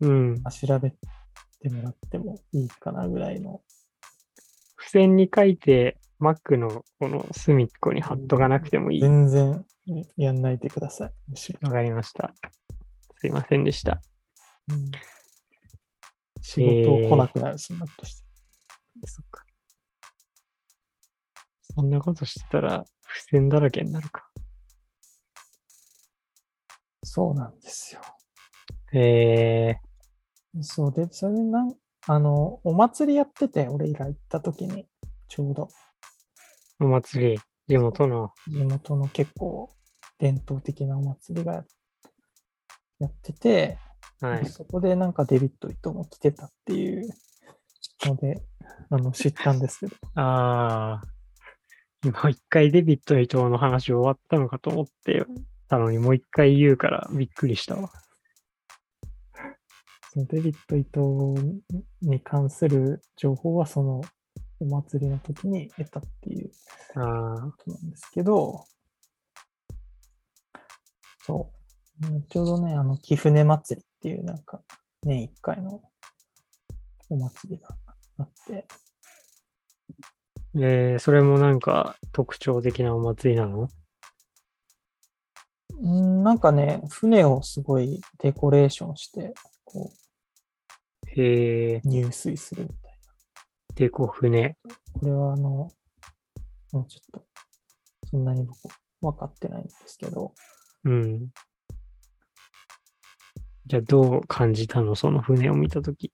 [0.01, 0.41] うん。
[0.43, 3.61] あ調べてもらってもいいかなぐらいの。
[4.77, 9.01] 付箋に書いて、Mac のこの隅っこに貼っとかなくてもいい。
[9.01, 9.65] わ全然
[10.17, 11.11] やんないでください。
[11.29, 11.69] むしろ。
[11.69, 12.33] かりました。
[13.19, 14.01] すいませんでした。
[14.69, 14.91] うん
[16.47, 18.23] 仕事来なくなるし、なとして。
[19.07, 19.44] そっか。
[21.75, 24.29] そんなことしてたら、付箋だらけになるか。
[27.03, 28.01] そうなんですよ。
[28.93, 29.75] え
[30.61, 31.75] そうで、それでなん、
[32.07, 34.87] あの、お祭りやってて、俺が行った時に、
[35.27, 38.31] ちょうどー、お祭り、地元の？
[38.47, 39.69] 地元の結構
[40.17, 41.65] 伝統的なお祭りが
[42.99, 43.77] やってて、
[44.21, 44.45] はい。
[44.45, 47.09] そこでなんかデビット・イトも来てたっていう
[48.05, 48.41] ので、
[48.89, 51.14] あの、知ったんですけど、ああ、
[52.05, 55.25] 今一回デビット伊藤の話終わったのかと思って
[55.67, 57.89] たのに、もう一回言うからびっくりしたわ。
[60.13, 61.33] そのデビット・イト
[62.03, 64.01] に関する情報はその
[64.59, 66.51] お祭りの時に得たっていう
[66.93, 68.65] ああ、ことなんですけど、
[71.23, 71.51] そ
[72.03, 72.07] う。
[72.07, 74.61] うんちょうどね、あの、貴船祭りっていうなんか、
[75.01, 75.81] 年一回の
[77.09, 77.69] お祭りが
[78.19, 78.67] あって、
[80.57, 83.67] えー、それもなんか特徴的なお祭りなの？
[85.81, 89.33] うんなんかね、船をすごいデコレーションして、
[89.65, 89.95] こう、
[91.17, 91.81] 入
[92.11, 92.97] 水するみたい
[93.75, 94.41] デコ船。
[94.41, 94.75] な。
[94.93, 95.71] これはあの、も
[96.73, 97.25] うちょっと、
[98.09, 100.33] そんなに僕分かってないんですけど、
[100.85, 101.27] うん。
[103.67, 104.95] じゃあどう感じたの？
[104.95, 106.13] その船を見たとき。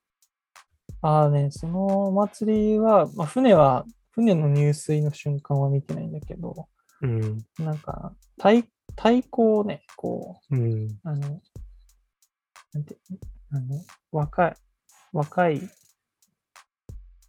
[1.01, 6.67] ああね、そのお祭りは、まあ、船は、船の入水の瞬間は見てないんだけど、
[7.01, 7.45] うん。
[7.59, 10.85] なんか、太太鼓をね、こうん。
[10.85, 11.41] う、あの、
[12.73, 12.97] なんて、
[13.51, 14.55] あの、若い、
[15.13, 15.69] 若い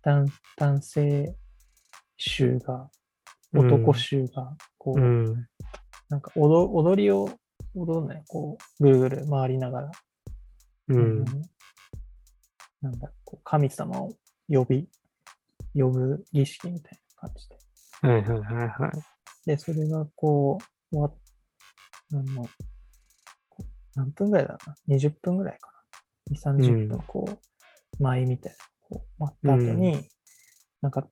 [0.03, 0.27] 男
[0.57, 1.37] 男性
[2.17, 2.91] 衆が、
[3.53, 5.49] 男衆が、こう、うん。
[6.09, 7.31] なんか踊踊りを
[7.75, 9.91] 踊るね、こう、ぐるぐる回りながら、
[10.89, 11.25] うん。
[12.81, 14.13] なんだ、こう神様を
[14.49, 14.89] 呼び、
[15.75, 17.59] 呼ぶ儀式みたいな感じで。
[18.03, 19.47] はいはいはいはい。
[19.47, 21.15] で、それがこう、終わっ
[22.15, 22.47] あの、
[23.95, 25.71] 何分ぐらいだな ?20 分ぐらいか
[26.31, 30.09] な ?2、30分、こう、舞みたいな、こう、待った後に、
[30.83, 31.09] なんか、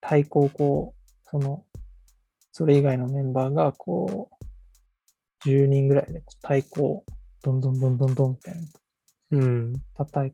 [0.00, 1.64] 太鼓をこう、その、
[2.52, 7.04] それ以外のメンバーが、こう、10人ぐらいで太鼓を
[7.42, 8.60] どんどんどんどんどんみたいな
[9.32, 9.72] うん。
[9.94, 10.32] 叩い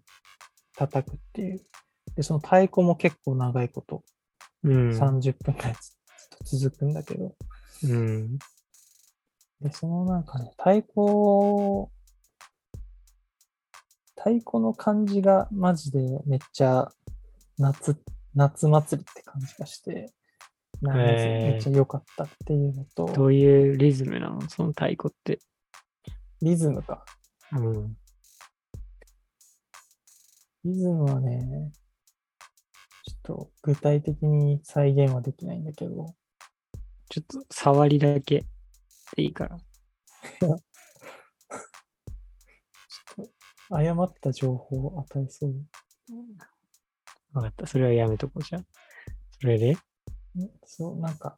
[0.77, 1.61] 叩くっていう。
[2.17, 4.03] で、その太鼓も結構長いこと、
[4.65, 4.91] うん。
[4.91, 7.35] 30分くらいずっと続くんだけど、
[7.85, 8.39] うん。
[9.61, 11.91] で、そのなんかね、太鼓、
[14.17, 16.91] 太鼓の感じがマジでめっちゃ
[17.59, 17.97] 夏、
[18.35, 20.13] 夏祭りって感じがして、
[20.83, 24.41] なんめっちゃ良かったっていうのどと、ういうリズムなの？
[24.49, 25.39] その太鼓って。
[26.43, 27.05] リズムか。
[27.53, 27.97] うん。
[30.65, 31.71] リズムはね、
[33.27, 36.15] と具体的に再現はできないんだけど、
[37.09, 38.45] ちょっと触りだけ
[39.17, 39.59] でいいから。
[43.69, 45.55] 誤った情報を与えそう。
[47.33, 47.67] わかった。
[47.67, 48.67] それはやめとこうじゃん。
[49.41, 49.73] それで？
[49.73, 49.79] ん
[50.65, 51.37] そう、なんか、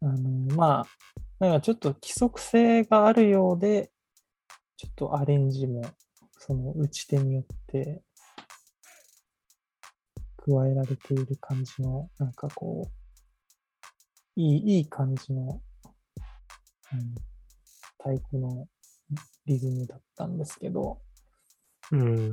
[0.00, 0.86] あの、まあ、
[1.38, 3.92] なんかちょっと規則性があるようで、
[4.76, 5.82] ちょっとアレンジも、
[6.38, 8.02] その打ち手によって
[10.44, 12.88] 加えられている感じの、なんかこ
[14.36, 15.60] う、いい、いい感じの、
[16.92, 17.14] うん、
[17.98, 18.66] 太鼓の
[19.46, 21.00] リズムだったんですけど、
[21.92, 22.32] うん。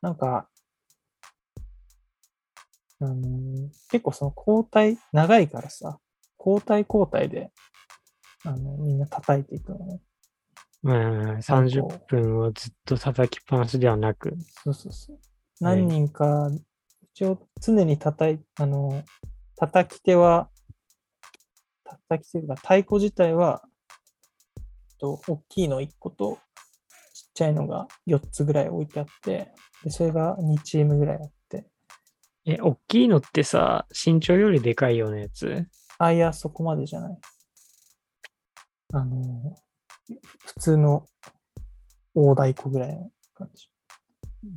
[0.00, 0.48] なんか、
[3.00, 5.98] あのー結構その交代、長いからさ、
[6.38, 7.50] 交代交代で、
[8.44, 10.00] あの、みんな叩いていくのね。
[10.82, 14.36] まあ、30分をずっと叩きっぱなしではなく。
[14.64, 15.31] そうそうそう。
[15.62, 16.50] 何人か、
[17.14, 19.04] 一応常に叩い、あの、
[19.56, 20.50] 叩き手は、
[21.84, 23.62] 叩き手が太鼓自体は、
[24.98, 26.40] と、大きいの1個と、
[27.14, 29.52] ちっちゃいのが4つぐらい置いてあって、
[29.84, 31.66] で、それが2チームぐらいあって、
[32.44, 35.64] え、大きいのってさ、身長よりでかいようなやつ？
[35.98, 37.18] あ、いや、そこまでじゃない。
[38.94, 39.56] あの、
[40.44, 41.06] 普通の
[42.14, 43.68] 大太鼓ぐらいの感じ。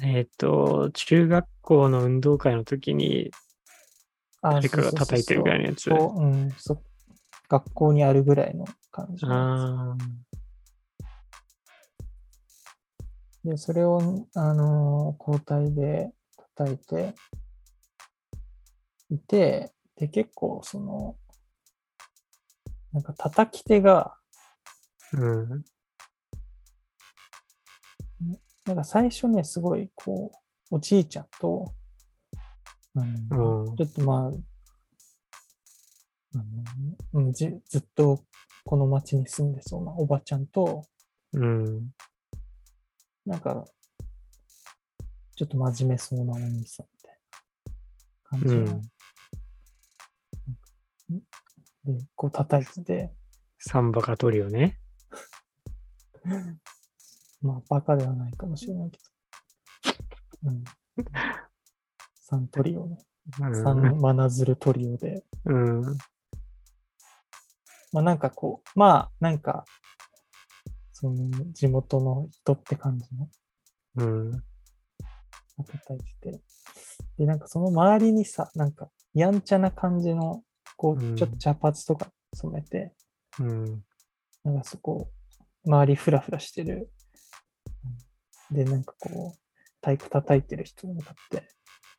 [0.01, 3.31] えっ、と、中学校の運動会の時に
[4.41, 5.89] あ誰かが叩いてるぐらいのやつ。
[7.47, 9.61] 学校にあるぐらいの感じのやつ。
[9.61, 10.25] あ
[13.43, 16.11] で、それを、あの交代で
[16.55, 17.13] 叩いて
[19.11, 21.15] いて、で、結構、その、
[22.91, 24.19] なんか叩き手が、あ、
[25.13, 25.65] うん。
[28.65, 30.31] なんか最初ね、すごい、こ
[30.71, 31.73] う、おじいちゃんと、
[32.95, 34.31] うんちょっとまあ、
[37.13, 38.23] うんじずっと
[38.63, 40.85] この町に住んでそうなおばちゃんと、
[41.33, 41.91] うん。
[43.25, 43.65] なんか、
[45.35, 47.19] ちょっと真面目そうなお兄さんみたい
[48.31, 48.81] な感じの、
[51.83, 53.13] で、こう叩いてて、
[53.59, 54.79] サンバカトリオね。
[57.45, 58.97] まあ、バカではないかもしれないけ
[60.43, 60.63] ど、うん。
[62.15, 62.97] サントリオね。
[63.39, 65.81] うんサンマナズルトリオで、うん。
[67.91, 69.65] まあなんかこう、まあなんか、
[70.91, 73.29] その地元の人って感じの
[73.97, 74.31] うん。
[75.57, 76.41] 叩いてて、
[77.17, 80.43] で、なんかその周りにさ、なんかやんちゃな感じの、
[80.77, 82.93] こうちょっと茶髪とか染めて、
[83.39, 83.83] うん。
[84.43, 85.11] なんかそこ、
[85.65, 86.91] 周りフラフラしてる。
[88.51, 89.39] で、なんかこう、
[89.81, 91.47] 太鼓叩いてる人に向かって、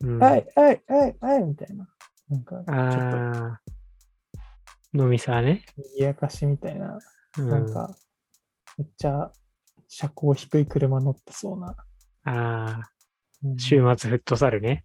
[0.01, 0.19] うん。
[0.19, 1.89] はい、はい、はい、はい、みたいな。
[2.29, 3.61] なんか、ちょっ
[4.93, 5.03] と。
[5.03, 5.65] 飲みさね。
[5.77, 6.99] 賑やかしみたいな、
[7.39, 7.95] うん、なんか、
[8.79, 9.31] めっちゃ
[9.89, 11.77] 車高低い車乗ってそうな。
[12.25, 12.91] ああ。
[13.45, 14.85] うん週末フットサルね。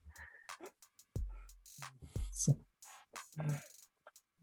[2.32, 2.58] そう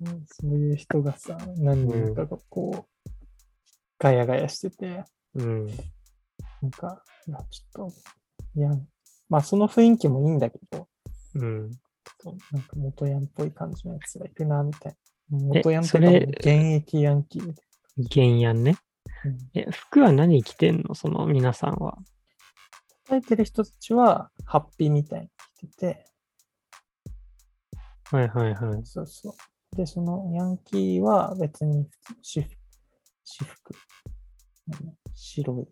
[0.01, 3.11] うんそういう人がさ、何人かがこう、
[3.99, 5.05] ガヤガヤしてて、
[5.35, 5.67] うん。
[6.63, 7.93] なんか、ちょっと、
[8.57, 8.71] いや、
[9.29, 10.89] まあその雰囲気もいいんだけど、
[11.35, 11.71] うん。
[11.71, 14.97] ちょっとなんか元ヤンっぽい感じのやつがいるな、みたい
[15.31, 15.39] な。
[15.39, 15.99] 元ヤンって
[16.41, 17.63] 現役ヤンキーみた
[18.21, 18.73] い原やんね。
[18.73, 18.79] な。
[19.27, 20.95] うんえ、服は何着てんの？
[20.95, 21.99] その皆さんは。
[23.07, 25.29] 叩いてる人たちは、ハッピーみたいに
[25.59, 26.07] 着てて、
[28.11, 28.81] はいはいはい。
[28.85, 29.77] そうそう。
[29.77, 31.87] で、そのヤンキーは別に
[32.23, 32.51] 私服、
[33.25, 33.75] 私服。
[34.69, 35.67] うん白い、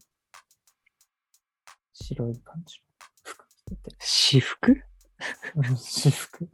[2.05, 2.85] 白い感じの
[3.23, 3.97] 服着てて。
[3.99, 4.73] 私服？
[5.57, 6.49] うん私服。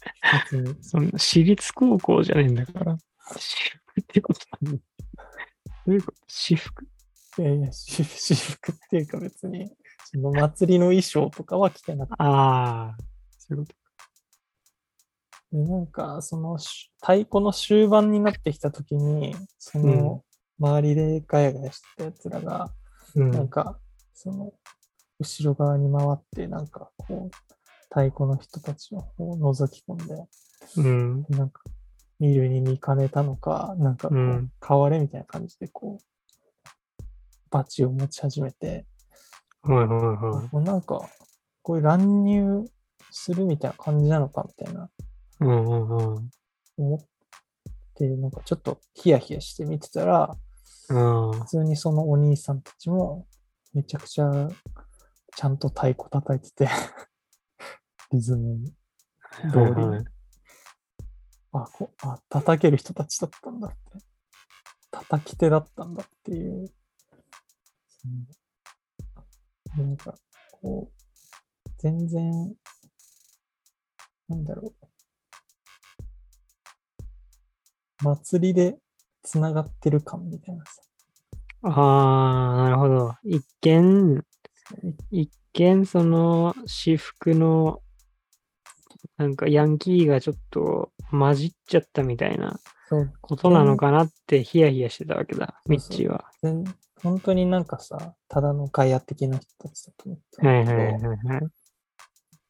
[0.80, 2.96] そんな私立高校じゃねえんだから。
[3.30, 4.72] 私服ってことだ。
[4.72, 4.78] ど
[5.86, 6.18] ういうこと？
[6.26, 6.84] 私服？
[7.38, 9.70] いやいや、私私服っていうか別に、
[10.12, 12.96] その祭りの衣装とかは着てなくて、ああ、
[13.38, 13.72] そういうこ
[15.52, 20.24] なんか、そのし太鼓の終盤になってきたときに、その、
[20.58, 22.74] 周りでガヤガヤしてたやつらが、
[23.14, 23.20] と。
[23.20, 23.48] うなんん。
[23.48, 23.80] か、
[24.20, 24.52] その、
[25.20, 27.36] 後ろ側に回って、なんか、こう、
[27.84, 30.26] 太鼓の人たちの方を覗き込んで、
[30.76, 31.26] うん。
[31.28, 31.62] なんか、
[32.18, 37.04] 見るに見かねたのか、なんかこう、うん変われみたいな感じで、こう、
[37.48, 38.86] バチを持ち始めて、
[39.62, 40.64] はいはいはい。
[40.64, 41.08] なんか、
[41.62, 42.64] こういう乱入
[43.12, 44.90] するみたいな感じなのかみたいな
[45.38, 46.30] うんうんうん。
[46.76, 46.98] 思っ
[47.94, 50.36] て、なんかちょっとヒヤヒヤして見てたら、
[50.90, 53.27] うん普通にそのお兄さんたちも
[53.74, 54.48] めちゃくちゃ
[55.36, 56.68] ちゃんと太鼓叩いてて、
[58.12, 58.72] リズムに
[59.52, 60.04] 通りに、はいはい
[61.52, 63.76] あこあ、叩ける人たちだったんだって、
[64.90, 66.70] 叩き手だったんだっていう、
[69.76, 70.14] なんか、
[70.52, 72.54] こう、全然、
[74.28, 74.74] なんだろ
[78.02, 78.78] う、祭りで
[79.22, 80.87] つながってる感みたいなさ。
[81.62, 83.14] ああ、なるほど。
[83.24, 84.24] 一見、
[85.10, 87.82] 一見、その、私服の、
[89.16, 92.60] なんかヤンキーがちょっと混じっちゃったみたいな
[93.20, 96.24] ことなのかなってヒヤヒヤしてたわけだ、ミッチーは。
[96.42, 96.64] 全
[97.02, 101.40] 本当になんかさ、ただのガヤ的な人たちだと思ってたはいはいはいはい。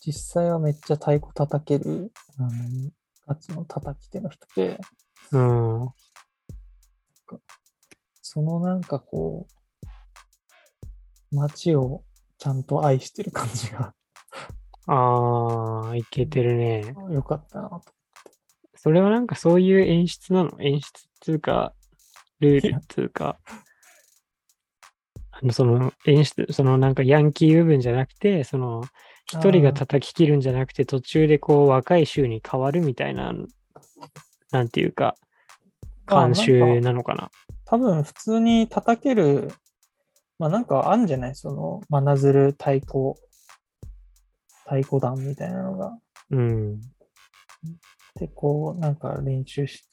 [0.00, 2.50] 実際はめっちゃ太鼓叩ける、あの、
[3.26, 4.78] ガチの叩き手の人で、
[5.32, 5.88] うん。
[8.30, 9.46] そのなんかこ
[11.32, 12.04] う、街を
[12.36, 13.94] ちゃんと愛してる感じが
[14.86, 16.94] ああ、いけてるね。
[17.10, 17.82] 良かったなと。
[18.74, 20.52] それはなんかそういう演出なの？
[20.60, 20.90] 演出っ
[21.22, 21.72] つうか、
[22.40, 23.38] ルールっつうか、
[25.30, 28.84] あの、その演出、そのなんかヤンキー部分じゃなくて、その、
[29.24, 33.32] 一人が叩き切るんじゃなくて、途中でこう若い衆に変わるみたいな、
[34.50, 35.16] なんていうか、
[36.06, 37.30] 慣習なのかな。
[37.70, 39.52] 多分普通に叩ける、
[40.38, 41.34] まあなんかあんじゃない？
[41.34, 43.14] その、真鶴太鼓、
[44.64, 45.98] 太鼓団みたいなのが。
[46.30, 46.80] うん。
[48.18, 49.86] で、こう、なんか練習し、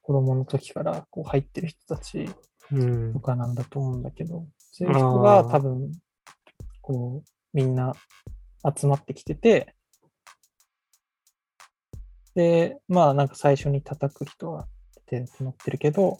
[0.00, 2.30] 子供の時からこう入ってる人たち
[2.70, 3.20] うんと。
[3.20, 5.92] かなんだと思うんだけど、そういう人が多分、
[6.80, 7.92] こう、みんな
[8.74, 9.74] 集まってきてて、
[12.34, 14.66] で、まあなんか最初に叩く人はっ
[15.04, 16.18] てなってるけど、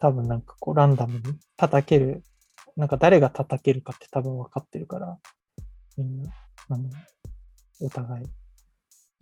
[0.00, 1.22] 多分なんかこうランダムに
[1.56, 2.22] 叩ける、
[2.76, 5.18] なんか誰が叩けるかって多分分かってるから、
[5.96, 6.32] みんな、
[6.70, 6.88] あの、
[7.80, 8.26] お互い。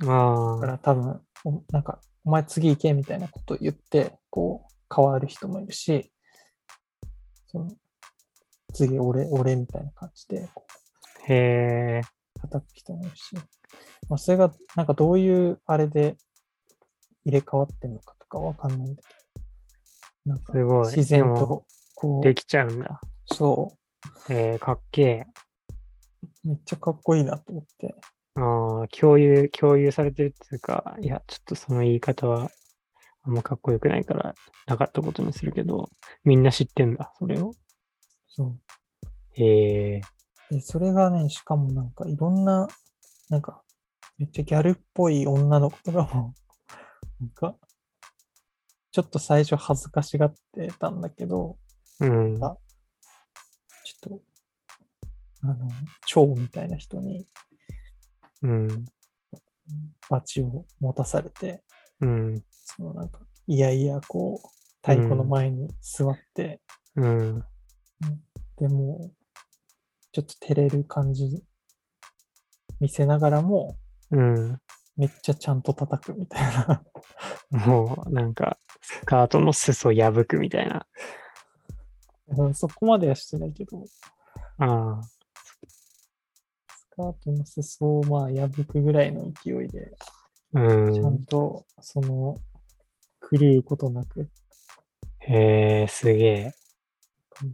[0.07, 0.61] ああ。
[0.61, 6.13] だから多分、おなんか、お前次行けみたいなことを言って、こう、変わる人もいるし、
[7.49, 7.71] その、
[8.73, 10.65] 次俺、俺みたいな感じで、こ
[11.27, 12.01] へえ。
[12.37, 13.35] う、叩く人もいるし、
[14.09, 16.17] まあ、それが、なんかどういうあれで
[17.25, 19.18] 入れ替わってんのかとかわかんないんだけど、
[20.29, 20.87] なんかすごい。
[20.95, 21.65] 自然と、
[21.95, 23.01] こできちゃうんだ。
[23.03, 23.73] う、そ
[24.29, 25.27] えー、かっけえ。
[26.45, 27.95] う、めっちゃかっこいいなと思って、
[28.35, 32.51] ああ、共有、共有されてるっていうか、いや、ちょっとその言い方は
[33.23, 34.35] あんまかっこよくないから、
[34.67, 35.89] なかったことにするけど、
[36.25, 37.53] みんな知ってんだ、それを。
[38.29, 38.59] そう。
[39.33, 40.01] へえ。
[40.51, 42.69] で、それがね、しかもなんかいろんな、
[43.31, 43.63] なんか、
[44.19, 46.35] めっちゃギャルっぽい女の子とかも、
[47.21, 47.57] なんか、
[48.99, 51.57] ちょっと最初恥ずかしがってたんだけど、
[52.01, 52.45] うん。
[52.45, 52.57] あ
[53.85, 54.21] ちょっと、
[55.45, 55.71] あの、
[56.05, 57.25] 蝶みたいな人に
[58.43, 58.85] うん。
[60.11, 61.63] バチを持たされて、
[62.01, 62.43] うん。
[62.51, 64.49] そのなんか、いやいや、こう、
[64.83, 66.61] 太鼓の前に座って、
[66.97, 67.45] うん。
[68.57, 69.13] でも、
[70.11, 71.45] ちょっと照れる感じ
[72.81, 73.79] 見せながらも、
[74.11, 74.59] うん。
[74.97, 76.83] めっちゃちゃんと叩くみたいな。
[77.51, 78.58] もう、なんか、
[78.91, 80.87] スカートの裾破くみたいな。
[82.29, 83.85] うんそこまではしてないけど、
[84.59, 89.93] ああ、スカートの裾をまあ破くぐらいの勢いで、
[90.53, 90.59] う
[90.91, 91.25] ちゃんん。
[91.27, 92.37] とその
[93.31, 94.31] 狂うことなく
[95.21, 96.53] へえ、すげえ。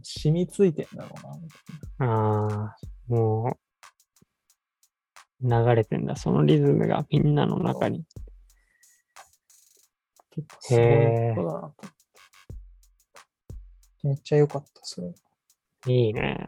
[0.03, 1.57] 染みついてんだろうな、みた
[2.05, 2.07] いな。
[2.07, 2.77] ああ、
[3.07, 3.57] も
[5.41, 6.15] う、流れてんだ。
[6.15, 8.05] そのリズムがみんなの中に。
[10.35, 11.87] 結構すごいことだなと思って。
[14.03, 15.13] めっちゃ良かった、それ。
[15.87, 16.47] いいね。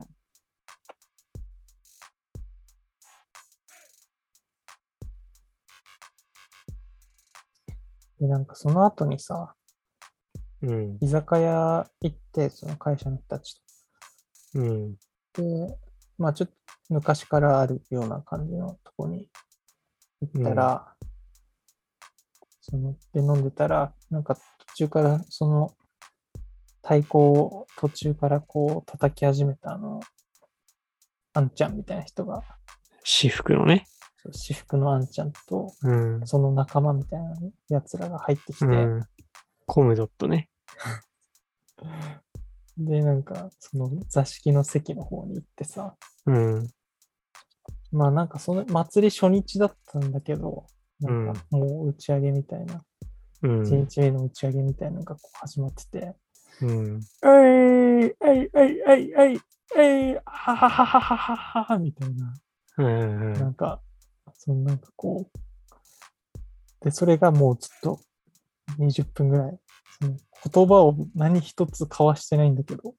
[8.19, 9.55] で、なんかその後にさ、
[10.61, 10.97] うん。
[10.99, 13.61] 居酒屋行って、その会社の人たち
[14.55, 14.95] うん。
[15.33, 15.41] と。
[15.41, 15.77] で、
[16.17, 16.55] まあちょっと
[16.89, 19.29] 昔からあるような感じのとこに
[20.21, 20.96] 行ったら、
[22.69, 24.41] その、で飲んでたら、なんか途
[24.75, 25.73] 中からその
[26.83, 30.01] 太鼓を途中からこう叩き始めたあの、
[31.33, 32.43] あんちゃんみたいな人が、
[33.03, 33.85] 私服のね。
[34.33, 36.27] 私服のあんちゃんと、うん。
[36.27, 37.35] その仲間みたいな
[37.69, 39.01] やつらが入ってきて、うん。
[39.65, 40.49] コムドットね。
[42.77, 45.95] で、なんか、その座敷の席の方に行ってさ、
[46.25, 46.67] うん。
[47.91, 50.67] まあなんかその祭り初日だったんだけど、
[50.99, 52.83] なんかもう打ち上げみたいな、
[53.43, 53.61] うん。
[53.61, 56.15] 1日目の打ち上げみたいなのがこう始まってて、
[56.61, 57.01] うん。
[57.23, 59.39] えいえいえいえいえい
[59.77, 62.33] えいはははははははみたいな、
[62.77, 63.33] うん。
[63.33, 63.81] なんか、
[64.33, 65.39] そのなんかこう、
[66.83, 67.99] で、それがもうずっと
[68.79, 69.59] 20分ぐらい、
[70.01, 70.15] その
[70.51, 72.95] 言葉を何一つ交わしてないんだけど、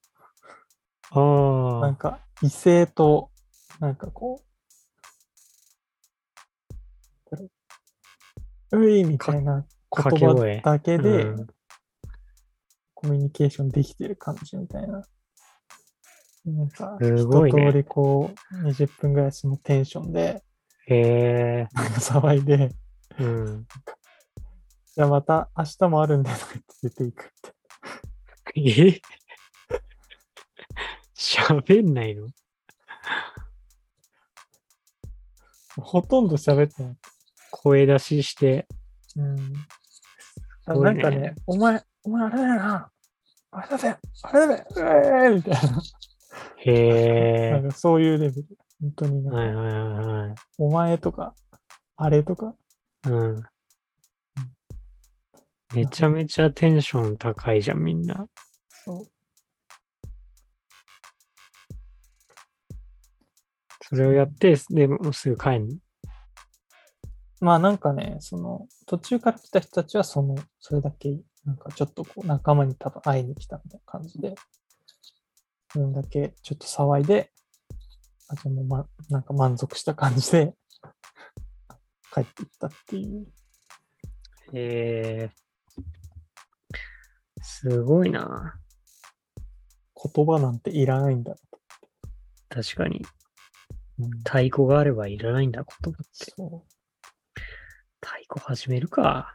[1.11, 1.81] ああ。
[1.81, 3.31] なんか異性と、
[3.79, 4.48] なんかこう、
[8.71, 11.47] ういみたいなか言葉だけでうん
[12.93, 15.01] コミュニケーションできてる感じみたいな。
[16.45, 20.43] なんか、すごいね一通りこう、20分ぐらいそのテンションで、
[20.87, 21.67] へえ。
[21.71, 22.75] なんか騒いで、
[23.19, 23.67] うん。
[24.95, 27.53] じゃあまた明日もあるんでとか言って出ていくって。
[28.55, 29.01] え？
[31.15, 32.27] 喋んないの？
[35.77, 36.97] ほとんど喋ってない。
[37.61, 38.67] 声出しして。
[39.17, 39.35] うん。
[40.83, 42.91] ないんかね、お前、お前あれだよな。
[43.51, 45.81] あれだぜ、あれだぜ、うえーみたいな。
[46.57, 47.51] へえ。
[47.59, 48.47] なんかそういうレベル。
[48.79, 50.35] 本当にはいはいはいはい。
[50.57, 51.35] お前とか、
[51.97, 52.55] あれとか、
[53.05, 53.43] うん。
[55.75, 58.25] めちゃめちゃテンション高いじゃん、みんな。
[58.85, 59.07] そう。
[63.81, 65.75] それをやって、でもうすぐ帰んの？
[67.39, 74.35] まあなんかね、その、途中から来た人たちは、その、それだけ、なんかちょっとこう、仲間に多分会いに来たみたいな感じで、
[75.71, 77.31] それだけちょっと騒いで、
[78.27, 80.53] あじゃあもう、ま、なんか満足した感じで、
[82.13, 83.27] 帰っていったっていう。
[84.53, 85.31] へえ。
[87.41, 88.59] すごいな。
[90.13, 91.35] 言葉なんていらないんだ
[92.49, 93.05] 確かに。
[93.99, 96.31] うん、太鼓があればいらないんだ、言葉って。
[96.35, 96.78] そ太
[98.29, 99.33] 鼓始めるか。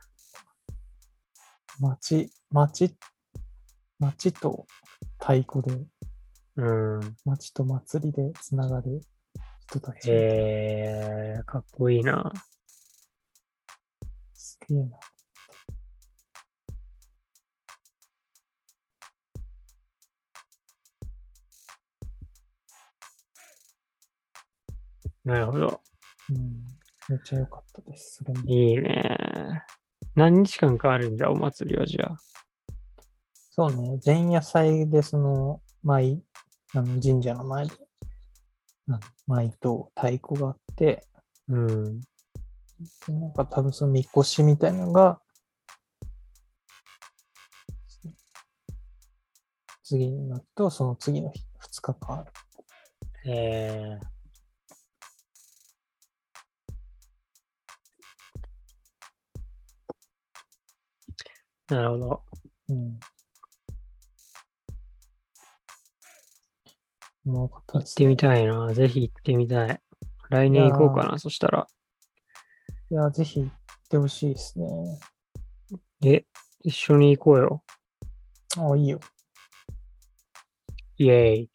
[1.80, 1.82] う。
[1.82, 2.96] 町、町、
[3.98, 4.66] 町と
[5.18, 5.84] 太鼓で、
[6.54, 7.16] うん。
[7.24, 9.00] 町と祭りでつながる
[9.66, 10.12] 人たち。
[10.12, 12.32] へえ、かっこいいな。
[14.32, 14.98] すげえな。
[25.24, 25.80] なるほど。
[26.30, 26.63] うん。
[27.08, 28.22] めっちゃ良かったです。
[28.22, 28.40] それも。
[28.46, 29.62] いいね。
[30.14, 32.16] 何日間かあるんじゃ、お祭りはじゃあ。
[33.50, 33.98] そうね。
[34.04, 36.22] 前夜祭で、その、舞、
[36.74, 37.72] あの神社の前で、
[38.90, 41.06] あ舞と太鼓があって、
[41.48, 42.00] うん。
[42.00, 45.20] でなんか多分そのみこしみたいなのが、
[49.82, 52.32] 次になると、その次の日、2日間ある。
[53.26, 54.13] えー、
[61.68, 62.22] なるほど。
[62.68, 63.00] うん。
[67.24, 68.16] もう行ってみい。
[68.16, 68.72] たいな。
[68.74, 69.80] ぜひ行ってみたい。
[70.28, 71.66] 来年行こうかな、そしたら。
[72.90, 73.52] いや、ぜひ行っ
[73.88, 74.66] てほしいですね。
[76.04, 76.24] え、
[76.60, 77.64] 一緒に行こうよ。
[78.58, 79.00] あ、いいよ。
[80.98, 81.50] イェーイ。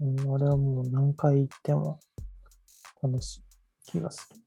[0.00, 2.00] うん、俺はもう何回行っても
[3.02, 3.42] 楽しい
[3.84, 4.40] 気がする。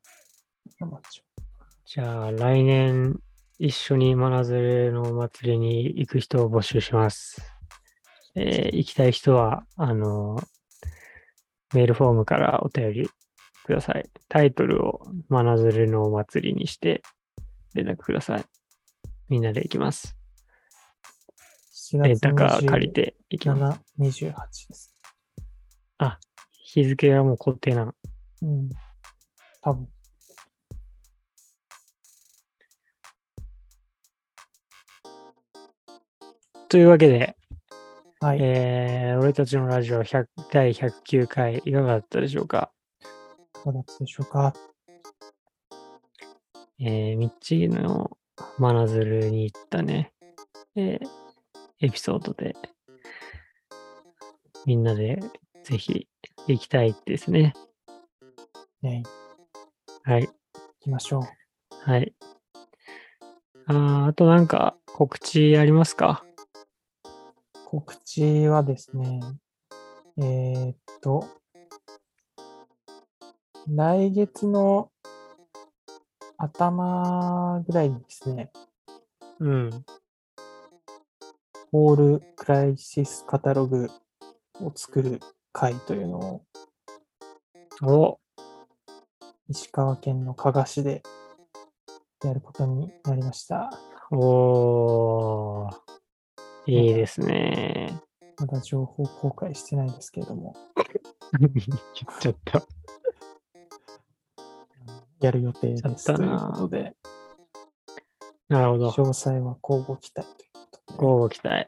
[1.86, 3.20] じゃあ、来年
[3.60, 7.41] 一緒に真鶴のお祭りに行く人を募集します。
[8.36, 10.41] えー行きたい人は、あの、
[11.74, 13.10] メールフォームからお便り
[13.64, 14.10] ください。
[14.30, 17.01] タイトルを真鶴のお祭りにして
[17.74, 18.45] 連絡ください。
[19.30, 20.18] みんなで行きます。
[21.93, 23.82] 7レンタカ月ー借りて行きます。
[23.99, 24.93] 27、28です。
[26.74, 27.93] 日付はもう固定なの。
[28.41, 28.70] うん。
[29.62, 29.88] 多分。
[36.74, 37.36] というわけで、
[38.19, 38.39] はい。
[38.41, 42.71] えー俺たちのラジオ100第109回いかがだったでしょうか？
[43.63, 44.55] どうだったでしょうか？
[46.80, 48.17] えー、ミッチーの
[48.57, 50.13] 真鶴に行ったね、
[50.76, 51.07] えー
[51.86, 52.55] エピソードで、
[54.65, 55.19] みんなで
[55.63, 56.07] ぜひ
[56.47, 57.53] 行きたいですね。
[58.82, 59.03] ね、
[60.05, 60.26] はい。
[60.26, 60.34] 行
[60.80, 61.21] きましょう。
[61.91, 62.15] はい。
[63.67, 66.26] あーあとなんか告知ありますか？
[67.74, 69.19] 告知はですね、
[70.17, 71.28] えーっと、
[73.67, 74.91] 来月の
[76.38, 78.51] 頭ぐらいにですね、
[79.39, 79.71] うん。
[81.71, 83.89] ホールクライシスカタログ
[84.61, 85.19] を作る
[85.51, 86.41] 会というのを
[87.82, 88.19] お、
[89.49, 91.01] 石川県の加賀市で
[92.24, 93.71] やることになりました。
[94.11, 95.83] おー、
[96.66, 97.99] いいですね。
[98.39, 100.55] まだ情報公開してないですけれども、
[101.39, 101.51] 言っ
[102.20, 102.64] ちゃった。
[105.20, 106.95] やる予定ですたなということで、
[108.49, 108.89] なるほど。
[108.89, 111.68] 詳細は交互期待ということで、交互期待。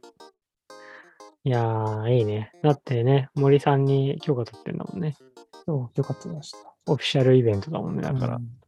[1.43, 2.51] いやー、いいね。
[2.63, 5.15] だってね、森さんに許可取ってんだもんね。
[5.65, 6.57] そう、許可取りました。
[6.87, 8.01] オフィシャルイベントだもんね。
[8.01, 8.59] だからう、ん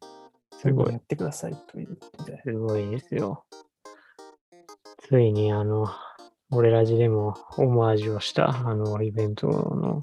[0.51, 3.45] すごいやってくださいということで、すごいですよ。
[4.97, 5.88] ついにあの、
[6.52, 10.00] 俺ラジでもオマージュをしたあのイベントの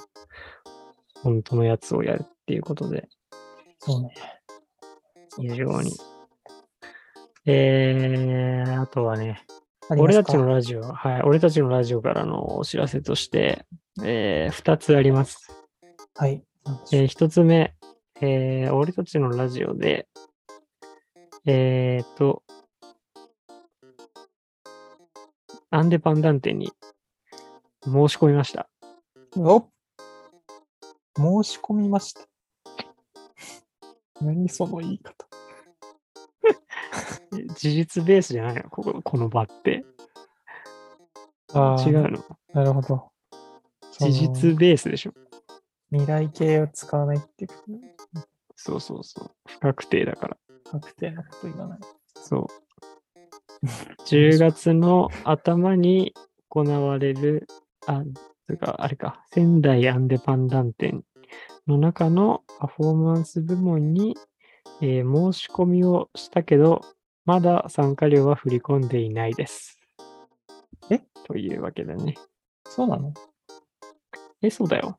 [1.23, 3.09] 本当のやつをやるっていうことで、
[3.79, 4.15] そうね。
[5.39, 5.93] 非常に。
[7.47, 9.45] えー、あとはね、
[9.91, 13.67] 俺たちのラジオ、はい、俺たちのラジオからのお知らせとして、
[14.03, 15.51] えー、2つあります。
[16.15, 16.43] はい。
[16.93, 17.75] えー、1つ目、
[18.21, 20.09] えー、俺たちのラジオで、
[21.45, 22.43] えーと、
[25.75, 26.72] アンデパンダンテに
[27.83, 28.68] 申し込みました。
[29.37, 29.68] お
[31.16, 32.20] 申し込みました。
[34.22, 35.27] 何その言い方。
[37.37, 38.70] え 事実ベースじゃないの？
[38.70, 39.85] こここの場って。
[41.53, 42.25] あー違うの？
[42.53, 43.11] なるほど。
[43.99, 45.12] 事実ベースでしょ
[45.91, 47.97] 未来形を使わないっていうことね
[48.55, 49.31] そうそうそう。
[49.49, 50.37] 不確定だから。
[50.70, 51.81] 確定なこと言わない。
[52.14, 52.47] そう。
[54.07, 56.15] 10月の頭に
[56.49, 57.47] 行われる、
[57.87, 58.03] あ、
[58.47, 61.03] つうか、あれか、仙台アンデパンダン展
[61.67, 64.17] の中のパフォーマンス部門に、
[64.81, 66.83] えー申し込みをしたけど、
[67.25, 69.81] まだ参加料は振り込んでいないです。
[70.91, 71.01] え？
[71.25, 72.17] というわけだね。
[72.69, 73.15] そうなの？
[74.43, 74.99] え、そうだよ。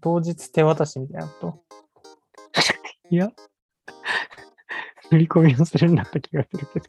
[0.00, 1.64] 当日手渡しみたいなこと？
[3.10, 3.32] いや、
[5.10, 6.86] 振り込みをするんだった気がするけど。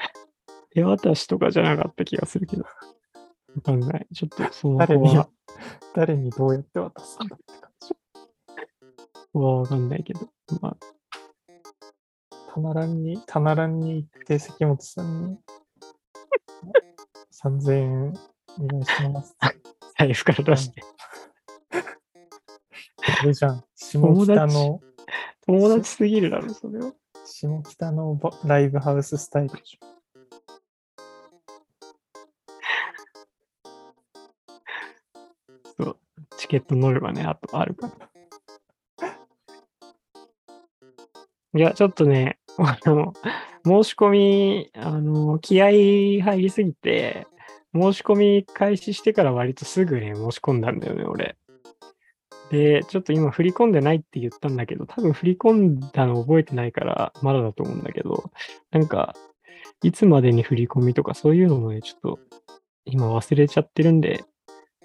[0.72, 2.64] 手渡しとかじゃなかった気がするけど。
[2.64, 4.06] わかんない。
[4.14, 5.18] ちょっとその誰に
[5.94, 7.94] 誰にどうやって渡すんだって感じ。
[9.32, 10.28] わかんないけど。
[10.60, 10.76] まあ、
[12.54, 15.38] 棚欄に、棚欄に行って関本さんに
[17.42, 18.14] 3000円
[18.58, 19.36] お願いします。
[19.98, 20.82] 財布から出して。
[23.20, 23.64] あれじゃん。
[23.74, 24.80] 下北の、
[25.46, 26.92] 友達すぎるだろ、それは。
[27.30, 29.86] 下北のライブハウススタイルでしょ。
[35.78, 35.96] そう。
[36.36, 38.10] チケット乗ればね、あとあるから。
[41.52, 43.12] いや、ちょっとね、あの、
[43.64, 47.26] 申し込み、あの、気合入りすぎて、
[47.72, 51.36] 申し込み開始してから割とすぐね、申し込んだんだよね、俺。
[52.50, 58.30] で、ちょっと今振り込んでないって言ったんだけど、多分振り込んだの覚えてないから、まだだと思うんだけど、
[58.70, 59.14] なんか、
[59.82, 62.18] いつまでに振り込みとかそういうのもね、ちょっと
[62.84, 64.24] 今忘れちゃってるんで、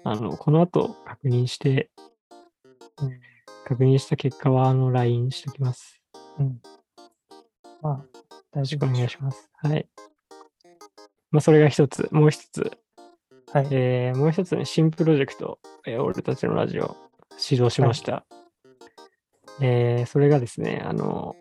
[0.04, 1.90] あの、この後確認して、
[3.02, 3.20] うん
[3.68, 6.00] 確認した結果は、あの、LINE しておきます。
[6.38, 6.60] うん。
[7.82, 8.04] まあ、
[8.52, 9.50] 大よろしくお丈夫でしょ願いします。
[9.60, 9.88] はい。
[11.32, 12.08] まあ、それが一つ。
[12.12, 12.60] もう一つ。
[12.60, 12.70] う。
[13.52, 13.68] はい。
[13.72, 16.96] えーもう一つね、新プロジェクト、えー俺たちのラジオ、
[17.36, 18.24] 始動しました。
[19.60, 21.34] えーそれがですね、あの、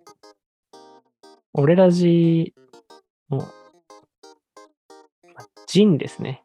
[1.53, 2.53] 俺ラジ
[3.29, 3.47] の、ま
[5.67, 6.43] ジンですね。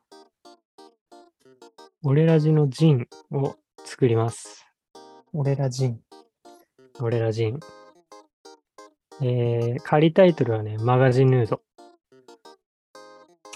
[2.03, 4.67] 俺ラジのジンを作ります。
[5.33, 6.01] 俺ら人。
[7.01, 7.61] 俺らジン。
[9.23, 11.61] えー、仮タイトルはね、マガジンヌード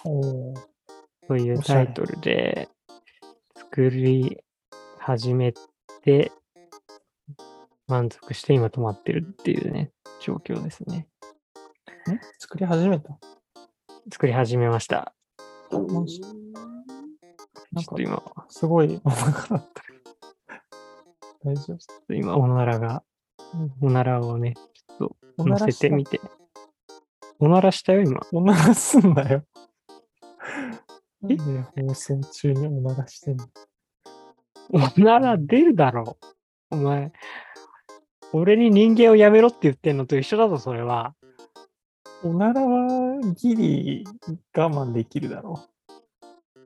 [0.05, 0.55] おお。
[1.27, 2.69] というタイトルで
[3.57, 4.39] 作り
[4.99, 5.55] 始め
[6.05, 6.31] て、
[7.89, 9.91] 満足して今止まってるっていうね、
[10.21, 11.09] 状況ですね。
[12.11, 13.19] ん作り始めた？
[14.13, 15.15] 作り始めました。
[15.71, 16.21] マジ？
[16.21, 16.25] ち
[17.73, 19.83] なんかょっと、今、すごいお腹だった。
[21.45, 22.15] 大丈夫？
[22.15, 23.03] 今、おならが、
[23.81, 26.21] おならをね、ちょっと乗せてみて。
[27.39, 27.93] おならした？
[27.93, 28.21] よ、今。
[28.33, 29.45] おならすんなよ。
[31.29, 31.37] え？
[31.37, 33.47] 放送中におならしてんの？
[34.71, 36.19] お なら出るだろ
[36.71, 36.77] う。
[36.77, 37.13] お前、
[38.33, 41.15] 俺に人間をやめろって言ってんのと一緒だぞ、それは。
[42.23, 44.05] おならはギリ
[44.57, 45.63] 我慢できるだろ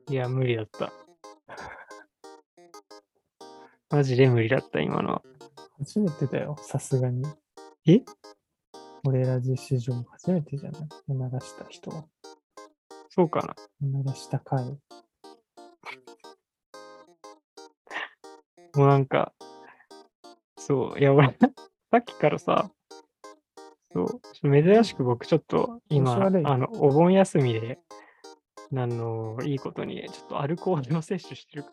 [0.09, 0.91] いや、無理だった。
[3.91, 5.21] マジで無理だった、今のは。
[5.25, 5.29] う。
[5.79, 7.23] 初めてだよ、さすがに。
[7.85, 8.03] え？
[9.05, 10.87] 俺ら実史上初めてじゃない？
[11.07, 12.05] おならした人は。
[13.09, 13.55] そうかな。
[13.83, 14.77] おならした回。
[18.79, 19.33] もうなんか、
[20.55, 21.27] そう、いや、俺、
[21.91, 22.71] さっきからさ、
[23.91, 27.77] そう、珍しく僕ちょっと今、あの、お盆休みで、
[28.73, 31.63] あの、いいことに、ちょっとアルコールを摂取してる。
[31.63, 31.71] か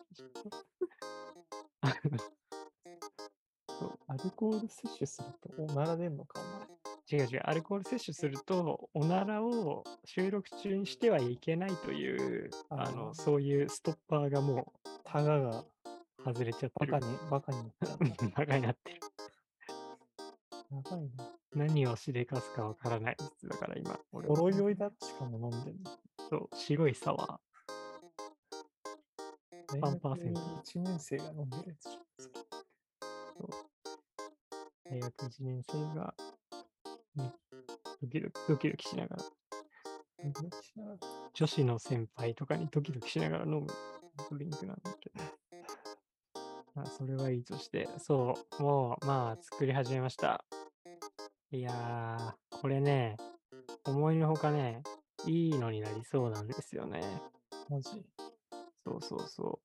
[1.81, 1.93] ら、
[3.79, 6.41] そうアルコール摂取するとおなら出んのか、
[7.09, 13.13] 違う違う、アルコール摂取すると、おならを収録中にしてはいけないという、ああの、ー。
[13.13, 14.65] そういうストッパーがもお前。
[15.05, 15.65] タガがう
[16.23, 16.91] 外れちゃってる。
[16.91, 17.87] バカに、バカになった。
[18.39, 18.99] バカになってる。
[20.71, 21.37] やばいな。
[21.53, 23.47] 何をしでかすかわからないです。
[23.47, 25.91] だから今、俺ほはろ酔いだしかも飲んでんの。
[26.29, 27.39] そう、白いサワ
[29.67, 36.13] 大パンパーセント1年生が飲んでるやつー、大学1年生が、
[37.15, 37.33] ね、
[38.01, 39.23] ドキドキ、ドキドキしながら、
[40.23, 40.97] ドキドキしながら
[41.33, 43.67] 女子の先輩とかにドキドキしながら飲む
[44.29, 45.46] ドリンクなんだけど。
[46.77, 50.45] まあ、それはいいとして、そう、もう、まあ、作り始めました。
[51.49, 53.17] いやー、これね、
[53.83, 54.83] 思いのほかね、
[55.25, 57.01] いいのになりそうなんですよね。
[57.67, 58.05] マジ。
[58.85, 59.59] そうそうそ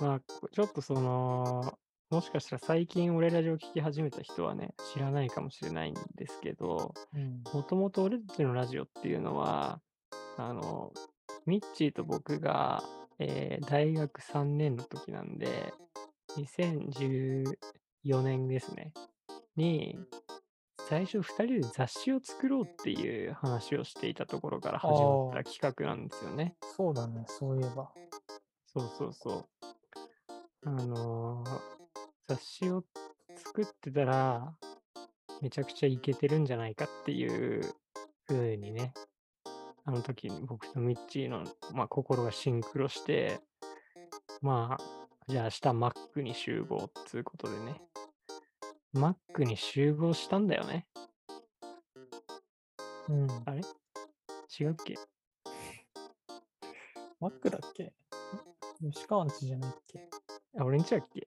[0.00, 0.04] う。
[0.04, 1.76] まあ、こちょっとその、
[2.10, 7.42] もしかしたら最近俺ラジオ聞き始めた人はね、知らないかもしれないんですけど、うん。
[7.52, 9.80] もともと俺たちのラジオっていうのは、
[10.36, 10.92] あの、
[11.46, 12.84] ミッチーと僕が、
[13.18, 15.72] えー大学3年の時なんで、
[16.36, 18.92] 2014年ですね、
[19.56, 19.96] に、
[20.88, 26.56] 最初2人で雑誌を作ろうっていう話をしていたところから始まった企画なんですよね。
[26.76, 27.90] そうだね、そういえば。
[28.66, 29.46] そうそうそう。
[30.66, 31.74] あのー
[32.26, 32.82] 雑誌を
[33.36, 34.54] 作ってたら、
[35.42, 37.74] めちゃくちゃイケてるんじゃないかっていう
[38.26, 38.94] 風にね、
[39.84, 43.40] あの時に僕とミッチーの、まあ、心がシンクロして、
[44.40, 44.84] まあ、
[45.26, 47.80] じゃあ明日 Mac に集合っつうことでね、
[48.94, 50.86] Mac に集合したんだよね。
[53.08, 53.30] うん。
[53.46, 53.62] あれ？
[54.60, 54.96] 違うっけ？
[57.20, 57.94] マックだっけ？
[58.80, 60.10] 吉川んちじゃないっけ？
[60.58, 61.26] あ、俺んちだっけ？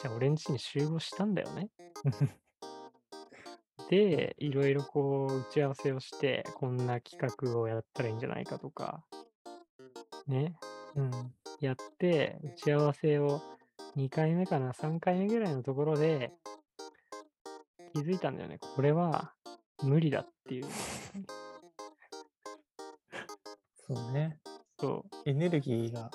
[0.00, 1.70] じゃあ俺んちに集合したんだよね。
[3.90, 9.04] で、いろいろこう打ち合わせをして、こんな企画をやったらいいんじゃないかとか、
[10.26, 10.56] ね、
[10.94, 11.34] うん。
[11.64, 13.40] やって、打ち合わせを
[13.96, 16.32] 2回目かな、3回目ぐらいのところで、
[17.92, 18.58] 気づいたんだよね。
[18.58, 19.34] これは
[19.82, 20.66] 無理だっていう。
[23.86, 24.38] そうね。
[24.80, 26.10] そう、エネルギーが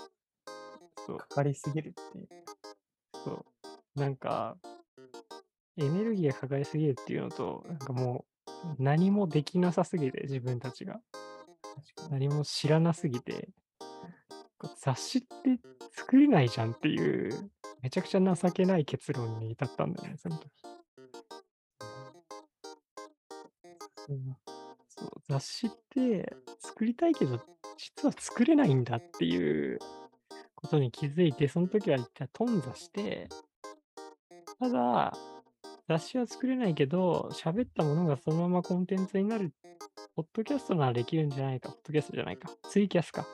[1.17, 1.27] か。
[1.27, 2.27] かりすぎるっていう。
[3.23, 3.99] そう。
[3.99, 4.57] なんか、
[5.77, 8.25] エネルギーがかかりすぎるっていうのと、なんかも
[8.77, 10.99] う、何もできなさすぎて、自分たちが。
[12.09, 13.49] 何も知らなすぎて、
[14.81, 15.59] 雑誌って
[15.91, 17.51] 作れないじゃんっていう、
[17.81, 20.51] めちゃくちゃ情けない結論に至ったんだよね、その時。
[24.09, 24.37] うん
[24.87, 27.39] そう雑誌って作りたいけど、
[27.77, 29.79] 実は作れないんだっていう
[30.55, 33.29] ことに気づいて、その時は一回頓挫して、
[34.59, 35.13] ただ、
[35.87, 39.53] 雑誌は作れないけど、喋ったものがそのままコンテンツになる、
[40.15, 43.25] ポッドキャストならできるんじゃないか、ポッドキャストじゃないか、ツイキャスか。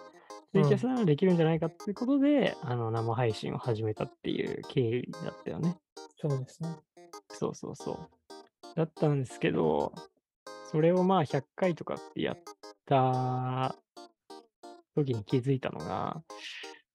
[0.56, 5.76] ツイキャスならできるんじゃないかっていうことで、あの生配信を始めたっていう経緯だったよね。
[6.16, 6.70] そうですね。
[7.30, 7.97] そうそうそう。
[8.74, 9.91] だったんですけど、
[10.72, 12.38] それをまあ100回とかってやっ
[12.86, 13.76] た
[14.95, 16.22] 時に気づいたのが、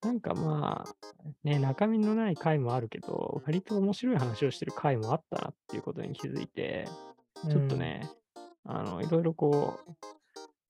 [0.01, 0.95] なんかまあ、
[1.43, 6.87] ね、中身のない回もあるけど、割と面白い話をしてる回もあったなっていうことに気づいて、
[7.47, 8.09] ちょっとね、
[8.65, 9.91] あの、いろいろこう、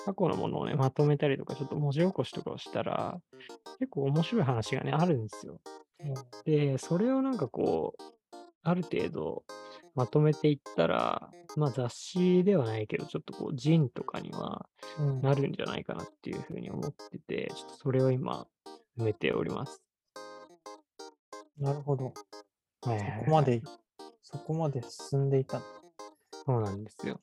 [0.05, 3.19] 過去のものをね、まとめたりとか、ちょっと文字起こしとかをしたら、
[3.79, 5.59] 結構面白い話がね、あるんですよ。
[5.99, 6.13] うん。
[6.45, 8.03] で、それをなんかこう、
[8.63, 9.43] ある程度
[9.95, 14.67] まとめていったら、まあ雑誌ではないけど、ちょっとこう、ジンとかには
[14.99, 15.21] うん。
[15.21, 18.47] なるんじゃないかなっていうふうに思ってて、ちょっとそれを今、
[18.97, 19.81] 埋めております。
[21.57, 22.05] なるほど。
[22.05, 23.61] はいそこまで、
[24.23, 25.61] そこまで進んでいた。
[26.45, 27.19] そうなんですよ。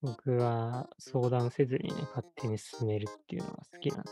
[0.00, 4.10] 僕は相談せずにね、勝手に進めるっていうのが好きなんで、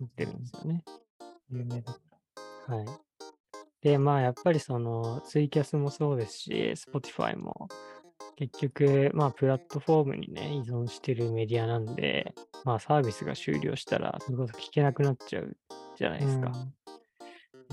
[0.00, 0.84] 言ってるんですよね。
[1.50, 1.98] 有名だか
[2.68, 2.86] はい。
[3.82, 7.68] で、まあ、やっぱりその、ツイキャスもそうですし、Spotify も、
[8.36, 12.34] 結局、まあ、プラットフォームにね、依存してるメディアなんで、
[12.64, 15.56] まあ、サービスが終了したら、それこそ聞けなくなっちゃう
[15.96, 16.26] じゃないら。
[16.26, 16.52] ですか。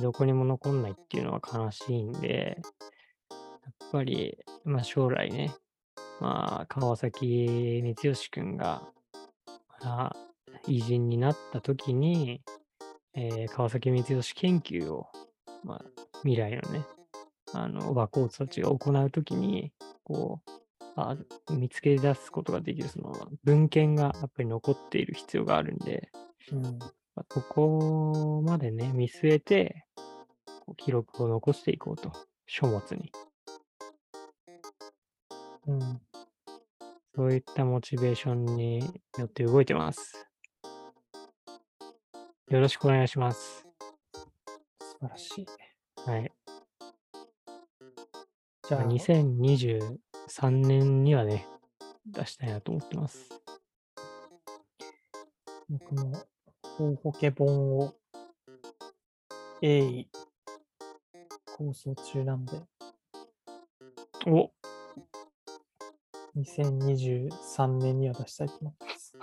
[0.01, 2.59] どこにも残んないっていうのは悲しいんで、
[3.29, 5.53] やっぱり、まあ、将来ね、
[6.19, 8.83] まあ、川崎光義くんが、
[9.81, 10.15] まあ、
[10.67, 12.41] 偉人になった時に、
[13.13, 15.07] えー川崎光義研究を、
[15.63, 15.85] まあ、
[16.23, 16.85] 未来のね、
[17.53, 19.71] あの、若人たちが行うときに、
[20.03, 20.51] こう、
[20.95, 21.15] あ
[21.51, 23.13] 見つけ出すことができる、その
[23.43, 26.11] 文献がやっぱり残っている必要があるんで、
[26.51, 26.61] うん。
[26.61, 29.85] まあここまでね、見据えて、
[30.77, 32.11] 記録を残していこうと、
[32.47, 33.11] 書物に。
[35.67, 36.01] うん。
[37.19, 38.79] そういったモチベーションに
[39.17, 40.25] よって動いてます。
[42.47, 43.67] よろしくお願いします。
[44.79, 45.45] 素晴らしい。
[46.09, 46.31] はい。
[48.69, 51.45] じゃあ、2023年にはね、
[52.05, 53.27] 出したいなと思ってます。
[55.67, 56.25] 僕も、
[56.79, 57.95] 大ポケ本を、
[59.61, 60.09] 鋭意、
[61.57, 62.61] 構想中なんで、
[64.25, 64.51] お
[66.35, 69.17] 2023年には出したいと思ってます。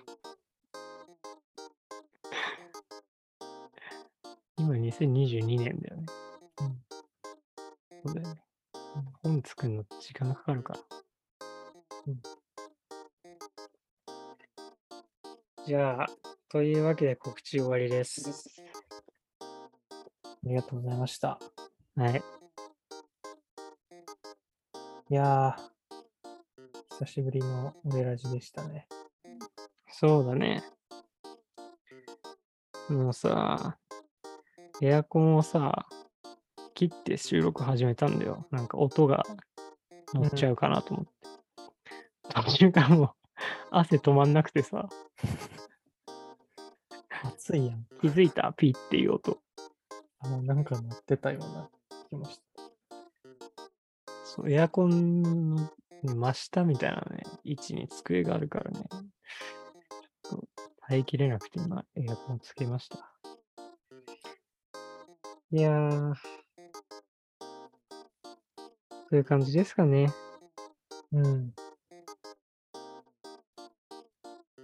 [4.59, 6.07] 今2022年だよね。
[6.61, 6.83] うん
[8.05, 8.43] そうだよね。
[9.23, 10.81] 本作るの時間がかかるから。
[12.09, 12.21] うん
[15.67, 16.07] じゃあ、
[16.49, 18.31] というわけで告知終わりです。
[19.41, 21.41] ありがとうございました。
[21.97, 22.23] はい。
[25.11, 25.76] いやー、
[26.99, 28.89] 久しぶりのオレラジでしたね。
[29.93, 30.65] そうだね。
[32.89, 33.77] もうさ、
[34.81, 35.87] エアコンをさ、
[36.73, 38.47] 切って収録始めたんだよ。
[38.51, 39.25] なんか音が
[40.15, 41.13] 乗っちゃうかなと思って。
[42.47, 43.11] 途中からもう
[43.73, 44.89] 汗止まんなくてさ、
[47.25, 47.85] 暑いやん。
[48.01, 48.55] 気づいた？
[48.57, 49.39] ピーっていう音。
[50.21, 51.69] あの、なんか鳴ってたような
[52.09, 52.43] 気もした。
[54.25, 55.71] そう、エアコンの、ね、
[56.07, 60.49] 真下みたいなね、位置に机があるからね、ちょっと
[60.89, 63.13] 耐えきれなくて今、エアコンつけました。
[65.53, 66.23] いやー、そ
[69.13, 70.13] ういう感じですかね。
[71.13, 71.55] うん。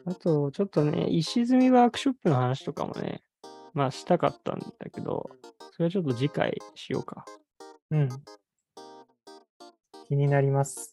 [0.04, 3.22] あと、ちょっとね、石積みワークショップの話とかもね、
[3.72, 5.30] まあしたかったんだけど、
[5.72, 7.24] それはちょっと次回しようか。
[7.90, 8.08] うん。
[10.08, 10.92] 気になります。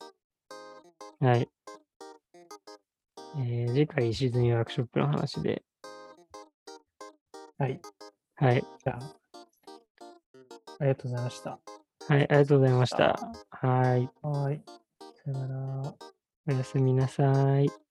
[3.37, 5.63] えー、次回石積みワークショップの話で、
[7.57, 7.79] はい。
[8.35, 8.61] はい。
[8.61, 8.99] じゃあ、
[10.79, 11.49] ありがとうございました。
[11.51, 13.19] はい、ありがとうございました。
[13.51, 14.09] はい。
[14.21, 14.61] はーい。
[15.25, 15.47] さよな
[15.83, 15.93] ら。
[16.47, 17.88] おやすみなさい。